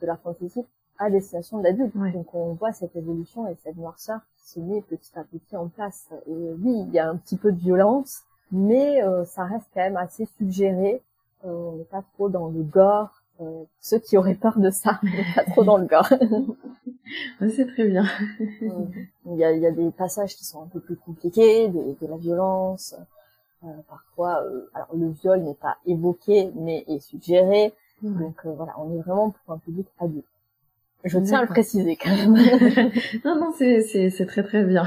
de 0.00 0.06
la 0.06 0.16
fantasy 0.16 0.64
à 0.98 1.10
destination 1.10 1.58
d'adultes. 1.58 1.94
Donc 2.14 2.34
on 2.34 2.54
voit 2.54 2.72
cette 2.72 2.96
évolution 2.96 3.46
et 3.46 3.56
cette 3.62 3.76
noirceur 3.76 4.20
qui 4.38 4.48
se 4.48 4.60
met 4.60 4.80
petit 4.80 5.12
à 5.14 5.24
petit 5.24 5.54
en 5.54 5.68
place. 5.68 6.08
Et 6.26 6.52
oui, 6.62 6.84
il 6.86 6.90
y 6.94 6.98
a 6.98 7.10
un 7.10 7.16
petit 7.16 7.36
peu 7.36 7.52
de 7.52 7.58
violence, 7.58 8.22
mais 8.50 9.02
ça 9.26 9.44
reste 9.44 9.66
quand 9.74 9.80
même 9.80 9.98
assez 9.98 10.24
suggéré. 10.24 11.02
on 11.44 11.72
n'est 11.72 11.84
pas 11.84 12.02
trop 12.14 12.30
dans 12.30 12.48
le 12.48 12.62
gore. 12.62 13.21
Ceux 13.80 13.98
qui 13.98 14.16
auraient 14.16 14.34
peur 14.34 14.58
de 14.58 14.70
ça, 14.70 15.00
n'est 15.02 15.34
pas 15.34 15.44
trop 15.44 15.64
dans 15.64 15.76
le 15.76 15.86
gore. 15.86 16.08
c'est 17.40 17.66
très 17.66 17.88
bien. 17.88 18.04
il, 18.40 19.36
y 19.36 19.44
a, 19.44 19.52
il 19.52 19.60
y 19.60 19.66
a 19.66 19.72
des 19.72 19.90
passages 19.90 20.36
qui 20.36 20.44
sont 20.44 20.62
un 20.62 20.66
peu 20.66 20.80
plus 20.80 20.96
compliqués, 20.96 21.68
de, 21.68 21.96
de 22.00 22.06
la 22.06 22.16
violence. 22.16 22.94
Euh, 23.64 23.68
parfois, 23.88 24.42
euh, 24.42 24.68
alors 24.74 24.88
le 24.96 25.10
viol 25.10 25.40
n'est 25.40 25.54
pas 25.54 25.76
évoqué, 25.86 26.50
mais 26.56 26.84
est 26.88 27.00
suggéré. 27.00 27.72
Donc 28.02 28.34
euh, 28.44 28.52
voilà, 28.56 28.74
on 28.78 28.92
est 28.92 29.00
vraiment 29.00 29.30
pour 29.30 29.54
un 29.54 29.58
public 29.58 29.86
adulte. 30.00 30.26
Je 31.04 31.18
tiens 31.18 31.38
à 31.38 31.42
le 31.42 31.48
préciser 31.48 31.96
quand 31.96 32.10
même. 32.10 32.36
non, 33.24 33.36
non, 33.36 33.52
c'est, 33.56 33.82
c'est, 33.82 34.10
c'est 34.10 34.26
très 34.26 34.42
très 34.42 34.64
bien. 34.64 34.86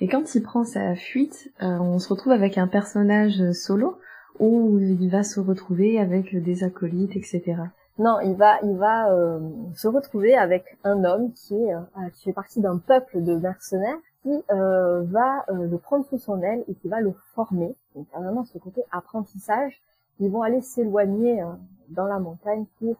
Et 0.00 0.08
quand 0.08 0.34
il 0.34 0.42
prend 0.42 0.64
sa 0.64 0.94
fuite, 0.94 1.50
on 1.60 1.98
se 1.98 2.08
retrouve 2.08 2.32
avec 2.32 2.56
un 2.56 2.66
personnage 2.66 3.52
solo 3.52 3.98
où 4.40 4.78
il 4.78 5.08
va 5.10 5.22
se 5.22 5.38
retrouver 5.38 6.00
avec 6.00 6.34
des 6.34 6.64
acolytes, 6.64 7.14
etc. 7.14 7.62
Non, 7.98 8.18
il 8.20 8.34
va, 8.34 8.58
il 8.62 8.78
va 8.78 9.12
euh, 9.12 9.38
se 9.74 9.86
retrouver 9.86 10.34
avec 10.34 10.78
un 10.84 11.04
homme 11.04 11.32
qui 11.34 11.54
est, 11.54 11.74
euh, 11.74 12.08
qui 12.14 12.24
fait 12.24 12.32
partie 12.32 12.60
d'un 12.60 12.78
peuple 12.78 13.22
de 13.22 13.36
mercenaires 13.36 13.98
qui 14.22 14.42
euh, 14.50 15.02
va 15.02 15.44
le 15.48 15.76
prendre 15.76 16.06
sous 16.06 16.18
son 16.18 16.42
aile 16.42 16.64
et 16.68 16.74
qui 16.74 16.88
va 16.88 17.00
le 17.00 17.12
former. 17.34 17.74
Donc 17.94 18.06
vraiment 18.14 18.44
ce 18.44 18.56
côté 18.56 18.82
apprentissage. 18.90 19.82
Ils 20.18 20.30
vont 20.30 20.42
aller 20.42 20.62
s'éloigner 20.62 21.42
dans 21.88 22.06
la 22.06 22.18
montagne 22.18 22.64
pour, 22.78 22.96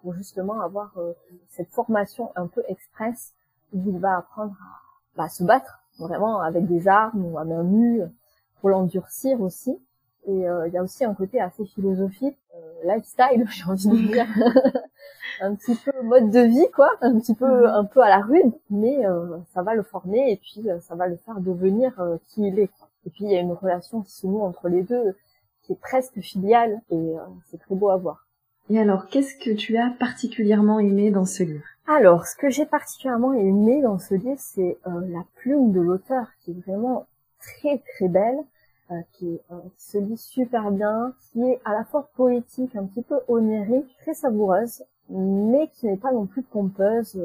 pour 0.00 0.14
justement 0.14 0.60
avoir 0.62 0.94
cette 1.50 1.68
formation 1.68 2.30
un 2.36 2.46
peu 2.46 2.62
express 2.68 3.34
où 3.74 3.82
il 3.86 3.98
va 3.98 4.16
apprendre 4.16 4.54
à 5.16 5.22
bah, 5.22 5.28
se 5.28 5.44
battre 5.44 5.80
vraiment 5.98 6.40
avec 6.40 6.66
des 6.66 6.88
armes 6.88 7.26
ou 7.26 7.38
à 7.38 7.44
main 7.44 7.64
nue 7.64 8.02
pour 8.60 8.70
l'endurcir 8.70 9.40
aussi. 9.42 9.78
Et 10.26 10.48
euh, 10.48 10.68
il 10.68 10.74
y 10.74 10.78
a 10.78 10.82
aussi 10.82 11.04
un 11.04 11.14
côté 11.14 11.40
assez 11.40 11.64
philosophique, 11.64 12.38
euh, 12.54 12.94
lifestyle, 12.94 13.44
j'ai 13.50 13.64
envie 13.64 14.02
de 14.02 14.12
dire, 14.12 14.26
un 15.40 15.54
petit 15.54 15.74
peu 15.74 15.92
mode 16.02 16.30
de 16.30 16.40
vie, 16.40 16.70
quoi, 16.74 16.90
un 17.00 17.18
petit 17.18 17.34
peu, 17.34 17.46
mhm. 17.46 17.66
un 17.66 17.84
peu 17.84 18.00
à 18.00 18.08
la 18.08 18.20
rude, 18.20 18.52
mais 18.70 19.04
euh, 19.06 19.38
ça 19.52 19.62
va 19.62 19.74
le 19.74 19.82
former 19.82 20.30
et 20.30 20.36
puis 20.36 20.68
ça 20.80 20.94
va 20.94 21.08
le 21.08 21.16
faire 21.16 21.40
devenir 21.40 21.92
qui 22.28 22.46
il 22.46 22.58
est. 22.58 22.68
Quoi. 22.68 22.88
Et 23.06 23.10
puis 23.10 23.24
il 23.24 23.32
y 23.32 23.36
a 23.36 23.40
une 23.40 23.52
relation 23.52 24.02
qui 24.02 24.12
se 24.12 24.26
noue 24.26 24.42
entre 24.42 24.68
les 24.68 24.82
deux 24.82 25.16
qui 25.62 25.72
est 25.72 25.80
presque 25.80 26.20
filiale 26.20 26.80
et 26.90 27.14
c'est 27.46 27.58
très 27.58 27.74
beau 27.74 27.90
à 27.90 27.96
voir. 27.96 28.26
Et 28.70 28.78
alors, 28.78 29.06
qu'est-ce 29.06 29.36
que 29.36 29.50
tu 29.50 29.76
as 29.76 29.90
particulièrement 29.98 30.78
aimé 30.78 31.10
dans 31.10 31.24
ce 31.24 31.42
livre? 31.42 31.64
Alors, 31.86 32.26
ce 32.26 32.36
que 32.36 32.48
j'ai 32.48 32.64
particulièrement 32.64 33.34
aimé 33.34 33.82
dans 33.82 33.98
ce 33.98 34.14
livre, 34.14 34.38
c'est 34.38 34.78
euh, 34.86 35.00
la 35.08 35.24
plume 35.36 35.72
de 35.72 35.80
l'auteur, 35.80 36.26
qui 36.40 36.52
est 36.52 36.66
vraiment 36.66 37.06
très 37.40 37.82
très 37.94 38.08
belle, 38.08 38.38
euh, 38.92 39.00
qui, 39.12 39.40
euh, 39.50 39.56
se 39.76 39.98
lit 39.98 40.16
super 40.16 40.70
bien, 40.70 41.14
qui 41.20 41.42
est 41.42 41.60
à 41.64 41.72
la 41.72 41.84
fois 41.84 42.10
poétique, 42.14 42.76
un 42.76 42.84
petit 42.84 43.02
peu 43.02 43.18
onérique, 43.28 43.96
très 43.98 44.14
savoureuse, 44.14 44.84
mais 45.08 45.68
qui 45.68 45.86
n'est 45.86 45.96
pas 45.96 46.12
non 46.12 46.26
plus 46.26 46.42
pompeuse, 46.42 47.20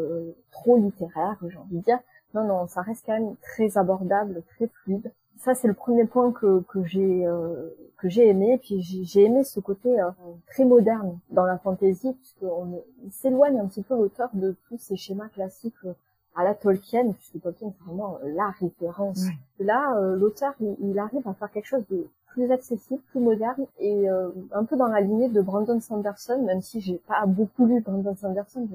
trop 0.51 0.77
littéraire, 0.77 1.38
j'ai 1.47 1.58
envie 1.58 1.77
de 1.77 1.84
dire. 1.84 1.99
Non, 2.34 2.43
non, 2.43 2.67
ça 2.67 2.82
reste 2.82 3.06
quand 3.06 3.13
même 3.13 3.36
très 3.41 3.77
abordable, 3.77 4.43
très 4.56 4.67
fluide. 4.67 5.12
Ça, 5.38 5.53
c'est 5.53 5.67
le 5.67 5.73
premier 5.73 6.06
point 6.06 6.32
que, 6.32 6.62
que 6.67 6.84
j'ai 6.84 7.25
euh, 7.25 7.69
que 7.97 8.10
j'ai 8.10 8.27
aimé. 8.27 8.60
Puis 8.62 8.82
j'ai 8.82 9.23
aimé 9.23 9.43
ce 9.43 9.60
côté 9.60 9.99
euh, 9.99 10.10
très 10.47 10.65
moderne 10.65 11.19
dans 11.30 11.45
la 11.45 11.58
fantaisie, 11.58 12.13
puisqu'on 12.13 12.84
s'éloigne 13.12 13.60
un 13.60 13.67
petit 13.67 13.84
peu 13.84 13.95
l'auteur 13.95 14.30
de 14.34 14.56
tous 14.67 14.77
ces 14.77 14.95
schémas 14.95 15.30
classiques 15.30 15.75
euh, 15.86 15.93
à 16.38 16.43
la 16.43 16.54
Tolkien, 16.54 17.12
puisque 17.12 17.41
Tolkien 17.41 17.73
c'est 17.78 17.86
vraiment 17.86 18.19
la 18.23 18.52
référence. 18.60 19.26
Là, 19.60 20.00
l'auteur, 20.15 20.54
il, 20.60 20.97
arrive 21.00 21.28
à 21.28 21.34
faire 21.34 21.52
quelque 21.52 21.65
chose 21.65 21.86
de 21.89 22.08
plus 22.28 22.52
accessible, 22.52 23.02
plus 23.12 23.19
moderne 23.19 23.65
et 23.80 24.08
un 24.08 24.63
peu 24.63 24.78
dans 24.78 24.88
la 24.88 25.02
lignée 25.02 25.30
de 25.30 25.41
Brandon 25.41 25.80
Sanderson, 25.80 26.43
même 26.43 26.62
si 26.62 26.80
j'ai 26.80 27.02
pas 27.08 27.26
beaucoup 27.26 27.65
lu 27.65 27.82
Brandon 27.82 28.15
Sanderson, 28.15 28.67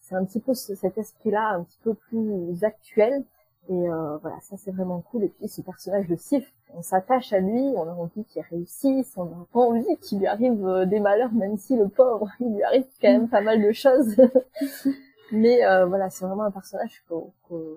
c'est 0.00 0.16
un 0.16 0.24
petit 0.24 0.40
peu 0.40 0.54
cet 0.54 0.98
esprit-là, 0.98 1.54
un 1.54 1.62
petit 1.62 1.78
peu 1.84 1.94
plus 1.94 2.64
actuel. 2.64 3.22
Et 3.68 3.88
euh, 3.88 4.16
voilà, 4.16 4.36
ça 4.40 4.56
c'est 4.56 4.72
vraiment 4.72 5.00
cool. 5.00 5.24
Et 5.24 5.28
puis 5.28 5.46
ce 5.46 5.60
personnage 5.60 6.08
de 6.08 6.16
Sif, 6.16 6.52
on 6.74 6.82
s'attache 6.82 7.32
à 7.32 7.38
lui, 7.38 7.72
on 7.76 7.88
a 7.88 7.92
envie 7.92 8.24
qu'il 8.24 8.42
réussisse, 8.50 9.12
on 9.16 9.24
a 9.24 9.46
pas 9.52 9.60
envie 9.60 9.96
qu'il 10.00 10.18
lui 10.18 10.26
arrive 10.26 10.66
euh, 10.66 10.86
des 10.86 10.98
malheurs, 10.98 11.32
même 11.32 11.56
si 11.56 11.76
le 11.76 11.88
pauvre, 11.88 12.28
il 12.40 12.54
lui 12.54 12.62
arrive 12.64 12.86
quand 13.00 13.12
même 13.12 13.28
pas 13.28 13.42
mal 13.42 13.62
de 13.62 13.70
choses. 13.70 14.16
Mais 15.32 15.64
euh, 15.64 15.86
voilà, 15.86 16.10
c'est 16.10 16.24
vraiment 16.24 16.44
un 16.44 16.50
personnage 16.50 17.02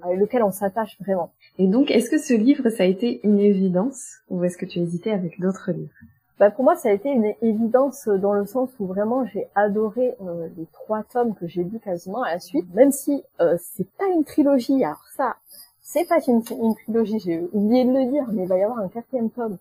avec 0.01 0.19
lequel 0.19 0.43
on 0.43 0.51
s'attache 0.51 0.97
vraiment. 0.99 1.31
Et 1.57 1.67
donc, 1.67 1.91
est-ce 1.91 2.09
que 2.09 2.17
ce 2.17 2.33
livre, 2.33 2.69
ça 2.69 2.83
a 2.83 2.85
été 2.85 3.19
une 3.23 3.39
évidence 3.39 4.17
ou 4.29 4.43
est-ce 4.43 4.57
que 4.57 4.65
tu 4.65 4.79
hésité 4.79 5.11
avec 5.11 5.39
d'autres 5.39 5.71
livres? 5.71 5.93
Bah 6.39 6.49
pour 6.49 6.63
moi, 6.63 6.75
ça 6.75 6.89
a 6.89 6.91
été 6.91 7.09
une 7.09 7.33
évidence 7.41 8.07
dans 8.07 8.33
le 8.33 8.45
sens 8.45 8.71
où 8.79 8.87
vraiment 8.87 9.23
j'ai 9.25 9.47
adoré 9.53 10.15
euh, 10.21 10.47
les 10.57 10.65
trois 10.73 11.03
tomes 11.03 11.35
que 11.35 11.47
j'ai 11.47 11.63
lus 11.63 11.79
quasiment 11.79 12.23
à 12.23 12.33
la 12.33 12.39
suite, 12.39 12.65
même 12.73 12.91
si 12.91 13.23
euh, 13.39 13.55
c'est 13.61 13.87
pas 13.97 14.07
une 14.07 14.23
trilogie. 14.23 14.83
Alors 14.83 15.05
ça, 15.15 15.35
c'est 15.79 16.05
pas 16.05 16.17
une, 16.27 16.41
une 16.59 16.75
trilogie. 16.75 17.19
J'ai 17.19 17.47
oublié 17.53 17.85
de 17.85 17.91
le 17.91 18.11
dire, 18.11 18.25
mais 18.31 18.43
il 18.43 18.49
va 18.49 18.57
y 18.57 18.63
avoir 18.63 18.79
un 18.79 18.87
quatrième 18.87 19.29
tome. 19.29 19.57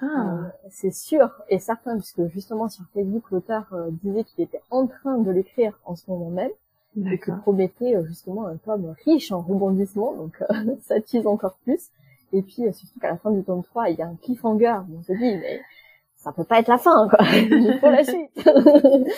Ah. 0.00 0.06
Euh, 0.06 0.48
c'est 0.70 0.92
sûr 0.92 1.30
et 1.48 1.58
certain, 1.58 1.96
puisque 1.96 2.26
justement 2.28 2.68
sur 2.68 2.84
Facebook, 2.94 3.24
l'auteur 3.30 3.66
euh, 3.72 3.90
disait 3.90 4.24
qu'il 4.24 4.44
était 4.44 4.60
en 4.70 4.86
train 4.86 5.18
de 5.18 5.30
l'écrire 5.30 5.78
en 5.84 5.96
ce 5.96 6.10
moment 6.10 6.30
même 6.30 6.50
et 6.96 7.18
que 7.18 7.30
promettait 7.30 7.96
euh, 7.96 8.04
justement 8.04 8.46
un 8.46 8.56
tome 8.56 8.94
riche 9.04 9.32
en 9.32 9.40
rebondissements, 9.40 10.14
donc 10.14 10.42
ça 10.82 11.00
tease 11.00 11.26
encore 11.26 11.56
plus. 11.64 11.90
Et 12.32 12.42
puis 12.42 12.62
surtout 12.72 13.00
qu'à 13.00 13.10
la 13.10 13.16
fin 13.16 13.30
du 13.30 13.42
tome 13.44 13.62
3, 13.62 13.90
il 13.90 13.98
y 13.98 14.02
a 14.02 14.06
un 14.06 14.16
cliffhanger. 14.16 14.80
On 14.98 15.02
se 15.02 15.12
dit, 15.12 15.36
mais 15.36 15.60
ça 16.22 16.32
peut 16.32 16.44
pas 16.44 16.60
être 16.60 16.68
la 16.68 16.78
fin, 16.78 17.08
quoi. 17.08 17.18
Il 17.32 17.78
faut 17.80 17.90
la 17.90 18.04
suite. 18.04 18.30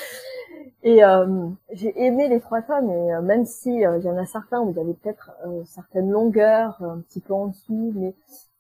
et 0.82 1.04
euh, 1.04 1.48
j'ai 1.72 1.92
aimé 2.02 2.28
les 2.28 2.40
trois 2.40 2.62
tomes, 2.62 2.90
et 2.90 3.14
euh, 3.14 3.20
même 3.20 3.44
si 3.44 3.84
euh, 3.84 3.98
il 3.98 4.04
y 4.04 4.08
en 4.08 4.16
a 4.16 4.24
certains 4.24 4.60
où 4.60 4.70
il 4.70 4.76
y 4.76 4.80
avait 4.80 4.94
peut-être 4.94 5.30
certaines 5.66 6.10
longueurs, 6.10 6.82
un 6.82 7.00
petit 7.00 7.20
peu 7.20 7.34
en 7.34 7.48
dessous, 7.48 7.92
mais 7.94 8.14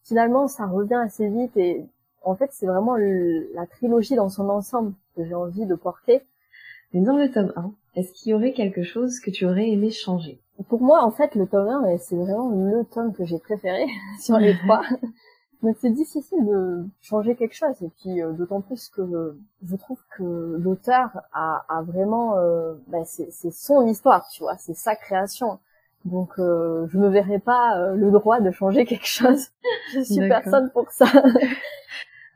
finalement 0.04 0.46
ça 0.46 0.66
revient 0.66 1.00
assez 1.02 1.26
vite. 1.28 1.56
Et 1.56 1.84
en 2.22 2.34
fait, 2.34 2.50
c'est 2.52 2.66
vraiment 2.66 2.96
la 2.96 3.66
trilogie 3.66 4.14
dans 4.14 4.28
son 4.28 4.48
ensemble 4.50 4.92
que 5.16 5.24
j'ai 5.24 5.34
envie 5.34 5.66
de 5.66 5.74
porter. 5.74 6.22
Mais 6.94 7.00
dans 7.00 7.16
le 7.16 7.30
tome 7.30 7.52
1, 7.56 7.72
est-ce 7.96 8.12
qu'il 8.12 8.30
y 8.30 8.34
aurait 8.34 8.52
quelque 8.52 8.84
chose 8.84 9.18
que 9.18 9.30
tu 9.30 9.44
aurais 9.44 9.68
aimé 9.68 9.90
changer? 9.90 10.40
Pour 10.68 10.80
moi, 10.80 11.02
en 11.02 11.10
fait, 11.10 11.34
le 11.34 11.46
tome 11.46 11.68
1, 11.68 11.98
c'est 11.98 12.14
vraiment 12.14 12.50
le 12.50 12.84
tome 12.84 13.12
que 13.12 13.24
j'ai 13.24 13.40
préféré 13.40 13.84
sur 14.20 14.38
les 14.38 14.56
trois. 14.56 14.82
Mais 15.62 15.72
c'est 15.80 15.90
difficile 15.90 16.44
de 16.44 16.84
changer 17.00 17.36
quelque 17.36 17.54
chose 17.54 17.82
et 17.82 17.88
puis 17.98 18.22
euh, 18.22 18.32
d'autant 18.32 18.60
plus 18.60 18.90
que 18.90 19.34
je 19.66 19.76
trouve 19.76 19.98
que 20.14 20.58
l'auteur 20.60 21.08
a, 21.32 21.64
a, 21.70 21.80
vraiment 21.80 22.36
euh, 22.36 22.74
bah, 22.88 23.06
c'est 23.06 23.30
son 23.50 23.86
histoire 23.86 24.28
tu 24.28 24.42
vois 24.42 24.58
c'est 24.58 24.74
sa 24.74 24.94
création. 24.94 25.58
Donc 26.04 26.32
euh, 26.38 26.86
je 26.88 26.98
me 26.98 27.08
verrai 27.08 27.38
pas 27.38 27.78
euh, 27.78 27.94
le 27.94 28.10
droit 28.10 28.40
de 28.40 28.50
changer 28.50 28.84
quelque 28.86 29.06
chose. 29.06 29.48
Je 29.94 30.00
suis 30.00 30.28
personne 30.28 30.70
pour 30.70 30.90
ça 30.90 31.06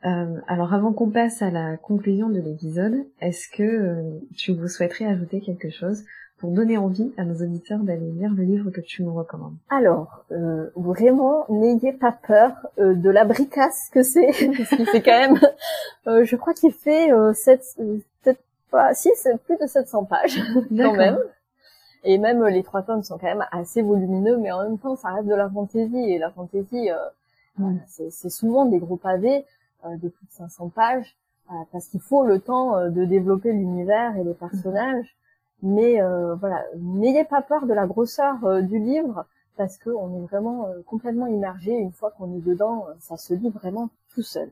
alors 0.03 0.73
avant 0.73 0.93
qu'on 0.93 1.09
passe 1.09 1.41
à 1.41 1.51
la 1.51 1.77
conclusion 1.77 2.29
de 2.29 2.39
l'épisode 2.39 3.05
est-ce 3.19 3.47
que 3.49 4.19
tu 4.37 4.53
vous 4.53 4.67
souhaiterais 4.67 5.05
ajouter 5.05 5.41
quelque 5.41 5.69
chose 5.69 6.03
pour 6.39 6.51
donner 6.51 6.77
envie 6.77 7.11
à 7.17 7.25
nos 7.25 7.35
auditeurs 7.35 7.79
d'aller 7.79 8.11
lire 8.11 8.31
le 8.33 8.43
livre 8.43 8.71
que 8.71 8.81
tu 8.81 9.03
nous 9.03 9.13
recommandes? 9.13 9.55
Alors, 9.69 10.23
euh, 10.31 10.69
vraiment, 10.75 11.45
n'ayez 11.49 11.93
pas 11.93 12.13
peur 12.13 12.51
euh, 12.79 12.95
de 12.95 13.09
la 13.09 13.25
bricasse 13.25 13.89
que 13.91 14.01
c'est, 14.01 14.27
parce 14.57 14.69
qu'il 14.69 14.87
fait 14.87 15.01
quand 15.01 15.19
même, 15.19 15.39
euh, 16.07 16.23
je 16.23 16.35
crois 16.35 16.53
qu'il 16.53 16.71
fait 16.71 17.11
euh, 17.11 17.33
7, 17.33 17.61
peut-être 18.23 18.41
pas, 18.71 18.93
si, 18.93 19.09
c'est 19.15 19.37
plus 19.43 19.57
de 19.57 19.67
700 19.67 20.05
pages, 20.05 20.39
quand 20.77 20.93
même. 20.93 21.19
Et 22.05 22.17
même 22.17 22.45
les 22.45 22.63
trois 22.63 22.81
tomes 22.83 23.03
sont 23.03 23.17
quand 23.17 23.27
même 23.27 23.45
assez 23.51 23.81
volumineux, 23.81 24.37
mais 24.37 24.53
en 24.53 24.63
même 24.63 24.77
temps, 24.77 24.95
ça 24.95 25.09
reste 25.09 25.27
de 25.27 25.35
la 25.35 25.49
fantaisie, 25.49 26.11
et 26.11 26.17
la 26.17 26.31
fantaisie, 26.31 26.89
c'est 27.87 28.29
souvent 28.29 28.65
des 28.65 28.79
gros 28.79 28.95
pavés 28.95 29.43
de 29.85 30.09
plus 30.09 30.25
de 30.25 30.31
500 30.31 30.69
pages, 30.69 31.15
parce 31.71 31.87
qu'il 31.87 32.01
faut 32.01 32.25
le 32.25 32.39
temps 32.39 32.89
de 32.89 33.05
développer 33.05 33.51
l'univers 33.51 34.15
et 34.17 34.23
les 34.23 34.33
personnages. 34.33 35.15
Mais 35.61 36.01
euh, 36.01 36.35
voilà, 36.35 36.63
n'ayez 36.77 37.25
pas 37.25 37.41
peur 37.41 37.65
de 37.65 37.73
la 37.73 37.85
grosseur 37.85 38.43
euh, 38.45 38.61
du 38.61 38.79
livre 38.79 39.25
parce 39.57 39.77
qu'on 39.77 40.15
est 40.15 40.25
vraiment 40.25 40.67
euh, 40.67 40.81
complètement 40.85 41.27
immergé. 41.27 41.73
Une 41.73 41.91
fois 41.91 42.11
qu'on 42.11 42.33
est 42.33 42.41
dedans, 42.41 42.85
ça 42.99 43.17
se 43.17 43.33
lit 43.33 43.49
vraiment 43.49 43.89
tout 44.13 44.21
seul. 44.21 44.49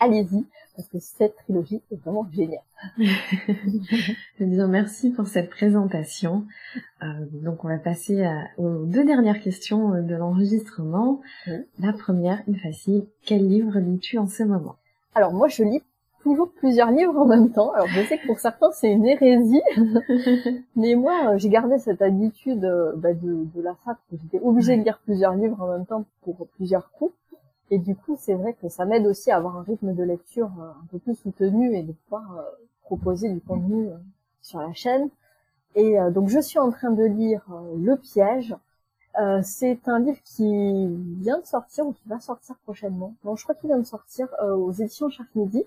Allez-y, 0.00 0.44
parce 0.76 0.88
que 0.88 0.98
cette 0.98 1.36
trilogie 1.36 1.82
est 1.90 1.96
vraiment 2.02 2.26
géniale. 2.32 2.62
Je 2.98 4.44
dire 4.44 4.68
merci 4.68 5.10
pour 5.10 5.26
cette 5.28 5.50
présentation. 5.50 6.46
donc 7.00 7.64
on 7.64 7.68
va 7.68 7.78
passer 7.78 8.28
aux 8.58 8.84
deux 8.84 9.04
dernières 9.04 9.40
questions 9.40 10.02
de 10.02 10.14
l'enregistrement. 10.14 11.20
La 11.78 11.92
première, 11.92 12.42
une 12.48 12.56
facile. 12.56 13.06
Quel 13.24 13.46
livre 13.46 13.78
lis-tu 13.78 14.18
en 14.18 14.26
ce 14.26 14.42
moment? 14.42 14.76
Alors 15.14 15.32
moi 15.32 15.48
je 15.48 15.62
lis 15.62 15.82
toujours 16.22 16.50
plusieurs 16.52 16.90
livres 16.90 17.16
en 17.18 17.26
même 17.26 17.50
temps. 17.50 17.72
Alors 17.72 17.88
je 17.88 18.00
sais 18.02 18.18
que 18.18 18.26
pour 18.26 18.38
certains 18.38 18.70
c'est 18.72 18.90
une 18.90 19.06
hérésie, 19.06 19.62
mais 20.76 20.94
moi 20.94 21.32
euh, 21.32 21.38
j'ai 21.38 21.48
gardé 21.48 21.78
cette 21.78 22.02
habitude 22.02 22.64
euh, 22.64 22.92
bah, 22.96 23.12
de, 23.12 23.46
de, 23.54 23.62
la 23.62 23.74
fac 23.84 23.98
où 24.12 24.16
j'étais 24.22 24.44
obligée 24.44 24.76
de 24.76 24.84
lire 24.84 25.00
plusieurs 25.04 25.34
livres 25.34 25.60
en 25.60 25.68
même 25.68 25.86
temps 25.86 26.04
pour 26.22 26.46
plusieurs 26.56 26.90
coups. 26.92 27.12
Et 27.72 27.78
du 27.78 27.96
coup 27.96 28.16
c'est 28.20 28.34
vrai 28.34 28.52
que 28.54 28.68
ça 28.68 28.84
m'aide 28.84 29.06
aussi 29.06 29.32
à 29.32 29.36
avoir 29.38 29.56
un 29.56 29.62
rythme 29.62 29.94
de 29.94 30.04
lecture 30.04 30.50
euh, 30.60 30.70
un 30.70 30.86
peu 30.92 30.98
plus 31.00 31.16
soutenu 31.16 31.74
et 31.74 31.82
de 31.82 31.92
pouvoir 31.92 32.44
proposer 32.84 33.28
du 33.28 33.40
contenu 33.40 33.88
sur 34.40 34.60
la 34.60 34.72
chaîne. 34.72 35.08
Et 35.74 35.96
donc 36.12 36.28
je 36.28 36.38
suis 36.38 36.58
en 36.58 36.70
train 36.70 36.90
de 36.90 37.04
lire 37.04 37.42
Le 37.78 37.96
Piège. 37.96 38.54
c'est 39.42 39.88
un 39.88 39.98
livre 39.98 40.18
qui 40.24 40.86
vient 41.18 41.38
de 41.38 41.46
sortir 41.46 41.86
ou 41.86 41.92
qui 41.92 42.06
va 42.06 42.20
sortir 42.20 42.56
prochainement. 42.64 43.14
Bon, 43.24 43.36
je 43.36 43.42
crois 43.42 43.54
qu'il 43.54 43.68
vient 43.68 43.78
de 43.78 43.86
sortir 43.86 44.28
aux 44.42 44.72
éditions 44.72 45.08
Chaque 45.08 45.34
Midi. 45.34 45.64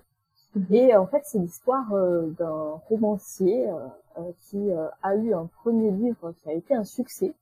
Et 0.70 0.96
en 0.96 1.06
fait, 1.06 1.22
c'est 1.24 1.38
l'histoire 1.38 1.92
euh, 1.92 2.28
d'un 2.38 2.80
romancier 2.88 3.68
euh, 3.68 3.74
euh, 4.18 4.32
qui 4.42 4.70
a 5.02 5.14
eu 5.14 5.34
un 5.34 5.46
premier 5.62 5.90
livre 5.90 6.32
qui 6.42 6.48
a 6.48 6.54
été 6.54 6.74
un 6.74 6.84
succès, 6.84 7.34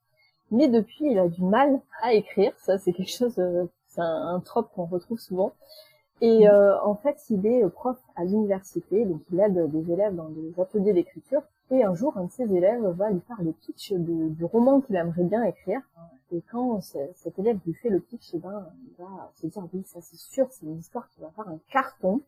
mais 0.51 0.69
depuis, 0.69 1.13
il 1.13 1.19
a 1.19 1.29
du 1.29 1.43
mal 1.43 1.81
à 2.03 2.13
écrire. 2.13 2.53
Ça, 2.59 2.79
c'est 2.79 2.93
quelque 2.93 3.11
chose, 3.11 3.41
c'est 3.95 4.01
un, 4.01 4.35
un 4.35 4.41
trope 4.41 4.71
qu'on 4.75 4.85
retrouve 4.85 5.19
souvent. 5.19 5.53
Et 6.21 6.47
mhm. 6.47 6.79
en 6.85 6.95
fait, 6.95 7.19
il 7.31 7.45
est 7.47 7.69
prof 7.69 7.99
à 8.17 8.25
l'université, 8.25 9.05
donc 9.05 9.21
il 9.33 9.41
aide 9.41 9.71
des 9.71 9.93
élèves 9.93 10.15
dans 10.15 10.29
des 10.29 10.59
ateliers 10.61 10.93
d'écriture. 10.93 11.43
Et 11.71 11.83
un 11.83 11.95
jour, 11.95 12.17
un 12.17 12.25
de 12.25 12.31
ses 12.31 12.55
élèves 12.55 12.85
va 12.85 13.11
lui 13.11 13.21
faire 13.21 13.43
le 13.43 13.53
pitch 13.53 13.93
de, 13.93 14.29
du 14.29 14.45
roman 14.45 14.81
qu'il 14.81 14.97
aimerait 14.97 15.25
bien 15.25 15.43
écrire. 15.43 15.81
Et 16.31 16.43
quand 16.51 16.81
cet 16.81 17.39
élève 17.39 17.59
lui 17.67 17.75
fait 17.75 17.91
le 17.91 18.01
pitch, 18.01 18.31
eh 18.35 18.39
ben, 18.39 18.67
il 18.87 19.05
va 19.05 19.31
se 19.35 19.47
dire, 19.47 19.67
oui, 19.73 19.83
ça 19.85 20.01
c'est 20.01 20.17
sûr, 20.17 20.47
c'est 20.51 20.67
une 20.67 20.79
histoire 20.79 21.09
qui 21.11 21.21
va 21.21 21.31
faire 21.31 21.49
un 21.49 21.59
carton 21.71 22.21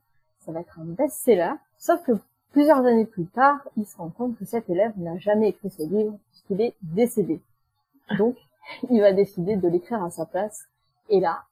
ça 0.47 0.53
va 0.53 0.61
être 0.61 0.79
un 0.79 0.85
best-seller. 0.85 1.55
Sauf 1.77 2.03
que 2.05 2.13
plusieurs 2.53 2.87
années 2.87 3.05
plus 3.05 3.27
tard, 3.27 3.59
il 3.77 3.85
se 3.85 3.97
rend 3.97 4.11
compte 4.11 4.39
que 4.39 4.45
cet 4.45 4.71
élève 4.71 4.93
n'a 4.97 5.19
jamais 5.19 5.49
écrit 5.49 5.71
ce 5.71 5.83
livre 5.83 6.17
puisqu'il 6.31 6.61
est 6.61 6.77
décédé. 6.83 7.41
Donc, 8.17 8.37
il 8.91 9.01
va 9.01 9.13
décider 9.13 9.57
de 9.57 9.69
l'écrire 9.69 10.03
à 10.03 10.11
sa 10.11 10.25
place. 10.25 10.65
Et 11.09 11.21
là, 11.21 11.43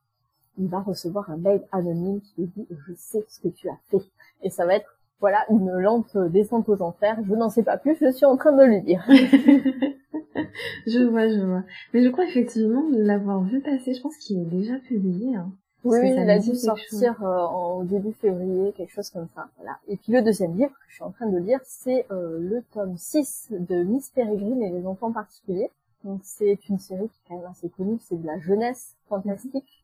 il 0.59 0.69
va 0.69 0.81
recevoir 0.81 1.31
un 1.31 1.37
mail 1.37 1.63
anonyme 1.73 2.21
qui 2.21 2.43
lui 2.43 2.51
dit 2.57 2.67
je 2.71 2.93
sais 2.97 3.25
ce 3.29 3.41
que 3.41 3.49
tu 3.49 3.69
as 3.69 3.79
fait. 3.91 4.03
Et 4.43 4.51
ça 4.51 4.67
va 4.67 4.75
être 4.77 4.99
voilà 5.21 5.45
une 5.51 5.71
lente 5.71 6.17
descente 6.17 6.69
aux 6.69 6.83
enfers. 6.83 7.19
Je 7.27 7.35
n'en 7.35 7.51
sais 7.51 7.63
pas 7.63 7.79
plus, 7.79 7.97
je 8.01 8.11
suis 8.13 8.27
en 8.27 8.37
train 8.37 8.53
de 8.53 8.65
le 8.65 8.81
dire. 8.81 9.05
je 10.87 11.05
vois, 11.05 11.29
je 11.29 11.41
vois. 11.41 11.63
Mais 11.93 12.03
je 12.03 12.09
crois 12.11 12.27
effectivement 12.27 12.85
l'avoir 12.91 13.43
vu 13.43 13.61
passer. 13.61 13.95
Je 13.95 14.03
pense 14.03 14.17
qu'il 14.17 14.41
est 14.41 14.45
déjà 14.45 14.77
publié. 14.79 15.37
Hein. 15.37 15.51
Oui, 15.85 15.99
il 16.03 16.31
a 16.31 16.39
dû 16.39 16.55
sortir 16.55 17.23
euh, 17.23 17.47
au 17.47 17.85
début 17.85 18.13
février, 18.15 18.73
quelque 18.73 18.93
chose 18.93 19.11
comme 19.11 19.29
ça. 19.35 19.49
Voilà. 19.59 19.77
Et 19.87 19.99
puis 19.99 20.13
le 20.13 20.23
deuxième 20.23 20.57
livre 20.57 20.71
que 20.71 20.89
je 20.89 20.95
suis 20.95 21.05
en 21.05 21.11
train 21.11 21.27
de 21.27 21.37
lire, 21.37 21.61
c'est 21.63 22.07
euh, 22.11 22.39
le 22.41 22.63
tome 22.73 22.97
6 22.97 23.49
de 23.51 23.83
Miss 23.83 24.11
Peregrine 24.11 24.63
et 24.63 24.71
les 24.71 24.87
enfants 24.87 25.13
particuliers. 25.13 25.71
Donc 26.03 26.21
c'est 26.23 26.59
une 26.71 26.79
série 26.79 27.09
qui 27.09 27.21
est 27.21 27.29
quand 27.29 27.37
même 27.37 27.51
assez 27.51 27.69
connue, 27.69 27.99
c'est 28.01 28.21
de 28.21 28.27
la 28.27 28.39
jeunesse 28.39 28.97
fantastique. 29.09 29.84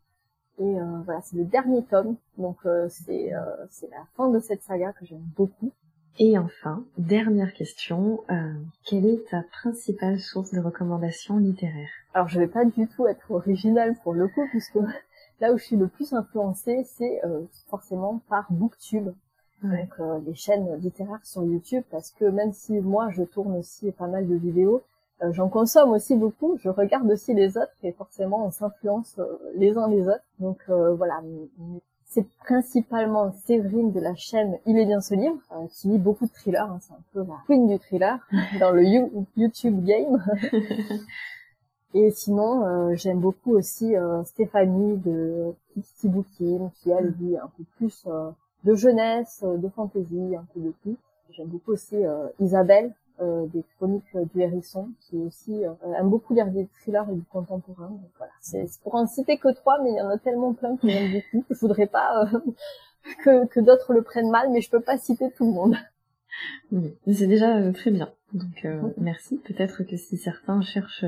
Et 0.61 0.81
euh, 0.81 1.01
voilà, 1.05 1.21
c'est 1.23 1.37
le 1.37 1.45
dernier 1.45 1.83
tome, 1.85 2.17
donc 2.39 2.59
c'est 2.89 3.33
c'est 3.71 3.91
la 3.91 4.05
fin 4.15 4.29
de 4.31 4.39
cette 4.39 4.63
saga 4.63 4.93
que 4.93 5.05
j'aime 5.05 5.27
beaucoup. 5.37 5.73
Et 6.19 6.39
enfin, 6.39 6.85
dernière 6.99 7.53
question, 7.55 8.21
quelle 8.85 9.07
est 9.07 9.29
ta 9.31 9.43
principale 9.43 10.21
source 10.21 10.53
de 10.53 10.61
recommandations 10.61 11.39
littéraires? 11.39 11.89
Alors 12.13 12.29
je 12.29 12.39
vais 12.39 12.49
pas 12.49 12.65
du 12.65 12.87
tout 12.89 13.07
être 13.07 13.31
originale 13.31 13.95
pour 14.03 14.13
le 14.13 14.29
coup, 14.29 14.47
puisque 14.51 14.79
là 15.41 15.53
où 15.53 15.59
je 15.59 15.65
suis 15.65 15.77
le 15.77 15.89
plus 15.89 16.13
influencée, 16.13 16.85
c'est 16.85 17.25
euh, 17.25 17.43
forcément 17.69 18.21
par 18.29 18.47
BookTube, 18.53 19.11
donc 19.63 19.91
euh, 20.01 20.21
les 20.27 20.35
chaînes 20.35 20.77
littéraires 20.77 21.25
sur 21.25 21.45
YouTube, 21.45 21.85
parce 21.91 22.11
que 22.11 22.25
même 22.25 22.53
si 22.53 22.81
moi 22.81 23.11
je 23.11 23.23
tourne 23.23 23.57
aussi 23.57 23.91
pas 23.93 24.07
mal 24.07 24.27
de 24.27 24.35
vidéos, 24.35 24.77
euh, 24.77 24.83
j'en 25.31 25.49
consomme 25.49 25.91
aussi 25.91 26.17
beaucoup, 26.17 26.57
je 26.59 26.69
regarde 26.69 27.11
aussi 27.11 27.35
les 27.35 27.57
autres 27.57 27.73
et 27.83 27.93
forcément 27.93 28.47
on 28.47 28.51
s'influence 28.51 29.21
les 29.55 29.77
uns 29.77 29.89
les 29.89 30.09
autres. 30.09 30.25
Donc 30.39 30.59
voilà, 30.69 31.21
c'est 32.07 32.27
principalement 32.39 33.33
Séverine 33.45 33.93
de 33.93 34.01
la 34.01 34.15
chaîne 34.15 34.59
Il 34.67 34.79
est 34.79 34.87
bien 34.87 35.01
ce 35.01 35.15
livre, 35.15 35.39
qui 35.71 35.89
lit 35.89 35.99
beaucoup 35.99 36.27
de 36.27 36.33
thrillers, 36.33 36.63
hein, 36.63 36.79
c'est 36.81 36.93
un 36.93 37.03
peu 37.13 37.21
la 37.29 37.37
queen 37.47 37.69
du 37.69 37.79
thriller 37.79 38.19
dans 38.59 38.73
le 38.73 38.83
YouTube 39.37 39.85
game. 39.85 40.25
Et 41.95 42.11
sinon, 42.11 42.65
euh, 42.65 42.95
j'aime 42.95 43.19
beaucoup 43.19 43.57
aussi 43.57 43.97
euh, 43.97 44.23
Stéphanie 44.25 44.97
de 44.99 45.53
Kitty 45.75 46.09
Booking, 46.09 46.71
qui 46.77 46.91
elle 46.91 47.13
dit 47.17 47.37
un 47.37 47.51
peu 47.57 47.65
plus 47.77 48.05
euh, 48.07 48.31
de 48.65 48.75
jeunesse, 48.75 49.43
de 49.45 49.69
fantaisie, 49.69 50.37
un 50.37 50.47
peu 50.55 50.61
de 50.61 50.73
tout. 50.83 50.97
J'aime 51.31 51.49
beaucoup 51.49 51.73
aussi 51.73 51.97
Isabelle 52.41 52.93
des 53.21 53.65
Chroniques 53.77 54.17
du 54.35 54.41
Hérisson, 54.41 54.89
qui 55.01 55.17
aussi 55.19 55.63
aime 55.63 56.09
beaucoup 56.09 56.35
lire 56.35 56.47
des 56.47 56.67
thrillers 56.81 57.05
et 57.11 57.15
du 57.15 57.25
contemporain. 57.25 57.89
Donc 57.89 58.11
voilà, 58.17 58.33
c'est 58.41 58.67
pour 58.83 58.95
en 58.95 59.07
citer 59.07 59.37
que 59.37 59.53
trois, 59.53 59.83
mais 59.83 59.91
il 59.91 59.97
y 59.97 60.01
en 60.01 60.09
a 60.09 60.19
tellement 60.19 60.55
plein 60.55 60.77
que 60.77 60.89
j'aime 60.89 61.13
beaucoup. 61.13 61.45
Je 61.51 61.59
voudrais 61.59 61.87
pas 61.87 62.27
que, 63.25 63.47
que 63.47 63.61
d'autres 63.61 63.93
le 63.93 64.03
prennent 64.03 64.31
mal, 64.31 64.51
mais 64.51 64.61
je 64.61 64.71
peux 64.71 64.81
pas 64.81 64.99
citer 64.99 65.31
tout 65.33 65.45
le 65.45 65.53
monde. 65.53 65.77
Oui, 66.73 66.97
c'est 67.13 67.27
déjà 67.27 67.71
très 67.73 67.91
bien. 67.91 68.11
Donc 68.33 68.67
merci. 68.97 69.37
Peut-être 69.39 69.83
que 69.83 69.97
si 69.97 70.17
certains 70.17 70.61
cherchent 70.63 71.05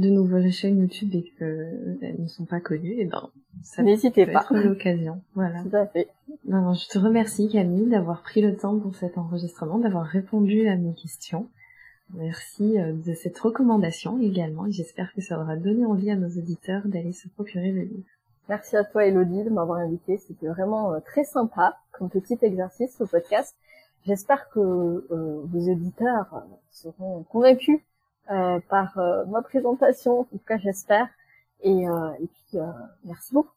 de 0.00 0.10
nouvelles 0.10 0.50
chaînes 0.50 0.80
YouTube 0.80 1.14
et 1.14 1.22
qu'elles 1.38 1.98
euh, 2.02 2.12
ne 2.18 2.26
sont 2.26 2.44
pas 2.44 2.60
connues, 2.60 2.92
et 2.92 3.02
eh 3.02 3.04
ben 3.04 3.28
ça 3.62 3.82
n'hésitez 3.82 4.26
pas. 4.26 4.46
l'occasion. 4.50 5.22
Voilà. 5.34 5.62
Tout 5.62 5.76
à 5.76 5.86
fait. 5.86 6.08
Je 6.48 6.88
te 6.88 6.98
remercie 6.98 7.48
Camille 7.48 7.88
d'avoir 7.88 8.22
pris 8.22 8.40
le 8.40 8.56
temps 8.56 8.78
pour 8.78 8.94
cet 8.94 9.18
enregistrement, 9.18 9.78
d'avoir 9.78 10.06
répondu 10.06 10.66
à 10.68 10.76
mes 10.76 10.94
questions. 10.94 11.48
Merci 12.14 12.78
euh, 12.78 12.92
de 12.92 13.14
cette 13.14 13.38
recommandation 13.38 14.20
également 14.20 14.66
et 14.66 14.72
j'espère 14.72 15.12
que 15.14 15.20
ça 15.20 15.38
aura 15.38 15.56
donné 15.56 15.84
envie 15.84 16.10
à 16.10 16.16
nos 16.16 16.28
auditeurs 16.28 16.82
d'aller 16.86 17.12
se 17.12 17.28
procurer 17.28 17.70
le 17.70 17.82
livre. 17.82 18.08
Merci 18.48 18.76
à 18.76 18.82
toi 18.82 19.06
Elodie 19.06 19.44
de 19.44 19.50
m'avoir 19.50 19.78
invité, 19.78 20.16
c'était 20.16 20.48
vraiment 20.48 20.92
euh, 20.92 20.98
très 21.00 21.22
sympa 21.22 21.76
comme 21.92 22.10
petit 22.10 22.38
exercice 22.42 23.00
au 23.00 23.06
podcast. 23.06 23.54
J'espère 24.06 24.48
que 24.48 24.58
vos 25.10 25.70
auditeurs 25.70 26.42
seront 26.70 27.22
convaincus 27.24 27.80
par 28.26 28.98
euh, 28.98 29.24
ma 29.26 29.42
présentation, 29.42 30.20
en 30.20 30.24
tout 30.24 30.40
cas 30.46 30.58
j'espère. 30.58 31.08
Et, 31.62 31.88
euh, 31.88 32.12
et 32.20 32.26
puis 32.26 32.58
merci 33.04 33.34
beaucoup. 33.34 33.50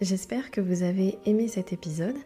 J'espère 0.00 0.50
que 0.50 0.62
vous 0.62 0.82
avez 0.82 1.18
aimé 1.26 1.48
cet 1.48 1.74
épisode, 1.74 2.16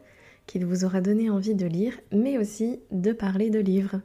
qu'il 0.47 0.65
vous 0.65 0.85
aura 0.85 1.01
donné 1.01 1.29
envie 1.29 1.55
de 1.55 1.67
lire, 1.67 1.99
mais 2.13 2.39
aussi 2.39 2.81
de 2.93 3.13
parler 3.13 3.51
de 3.51 3.59
livres. 3.59 4.01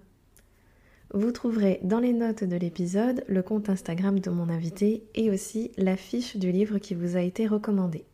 Vous 1.14 1.32
trouverez 1.32 1.80
dans 1.84 2.00
les 2.00 2.14
notes 2.14 2.44
de 2.44 2.56
l'épisode 2.56 3.24
le 3.28 3.42
compte 3.42 3.70
Instagram 3.70 4.20
de 4.20 4.30
mon 4.30 4.50
invité 4.50 5.04
et 5.16 5.32
aussi 5.32 5.72
la 5.78 5.98
fiche 5.98 6.38
du 6.38 6.52
livre 6.52 6.78
qui 6.78 6.94
vous 6.94 7.16
a 7.16 7.22
été 7.22 7.48
recommandé. 7.48 8.06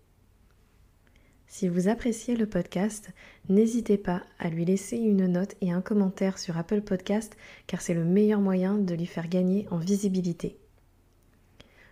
Si 1.48 1.68
vous 1.68 1.88
appréciez 1.88 2.36
le 2.36 2.48
podcast, 2.48 3.12
n'hésitez 3.50 3.98
pas 3.98 4.24
à 4.40 4.50
lui 4.50 4.66
laisser 4.66 4.98
une 4.98 5.28
note 5.28 5.56
et 5.62 5.72
un 5.72 5.82
commentaire 5.82 6.38
sur 6.38 6.58
Apple 6.58 6.82
Podcast 6.82 7.38
car 7.68 7.82
c'est 7.82 7.94
le 7.94 8.04
meilleur 8.04 8.42
moyen 8.42 8.76
de 8.76 8.94
lui 8.96 9.06
faire 9.06 9.30
gagner 9.30 9.68
en 9.72 9.78
visibilité. 9.78 10.58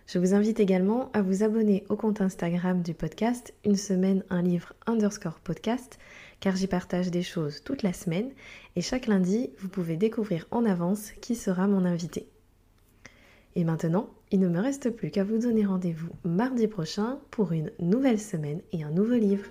Je 0.06 0.18
vous 0.18 0.34
invite 0.34 0.60
également 0.60 1.10
à 1.12 1.22
vous 1.22 1.42
abonner 1.42 1.84
au 1.88 1.96
compte 1.96 2.20
Instagram 2.20 2.82
du 2.82 2.92
podcast 2.92 3.54
Une 3.64 3.76
semaine 3.76 4.22
un 4.28 4.42
livre 4.42 4.74
underscore 4.86 5.40
podcast 5.40 5.98
car 6.40 6.56
j'y 6.56 6.66
partage 6.66 7.10
des 7.10 7.22
choses 7.22 7.62
toute 7.64 7.82
la 7.82 7.94
semaine 7.94 8.30
et 8.76 8.82
chaque 8.82 9.06
lundi 9.06 9.50
vous 9.60 9.68
pouvez 9.68 9.96
découvrir 9.96 10.46
en 10.50 10.66
avance 10.66 11.12
qui 11.22 11.34
sera 11.34 11.66
mon 11.66 11.86
invité. 11.86 12.28
Et 13.56 13.64
maintenant, 13.64 14.08
il 14.30 14.40
ne 14.40 14.48
me 14.48 14.60
reste 14.60 14.90
plus 14.90 15.10
qu'à 15.10 15.24
vous 15.24 15.38
donner 15.38 15.64
rendez-vous 15.64 16.10
mardi 16.24 16.66
prochain 16.66 17.18
pour 17.30 17.52
une 17.52 17.70
nouvelle 17.78 18.20
semaine 18.20 18.60
et 18.72 18.82
un 18.82 18.90
nouveau 18.90 19.14
livre. 19.14 19.44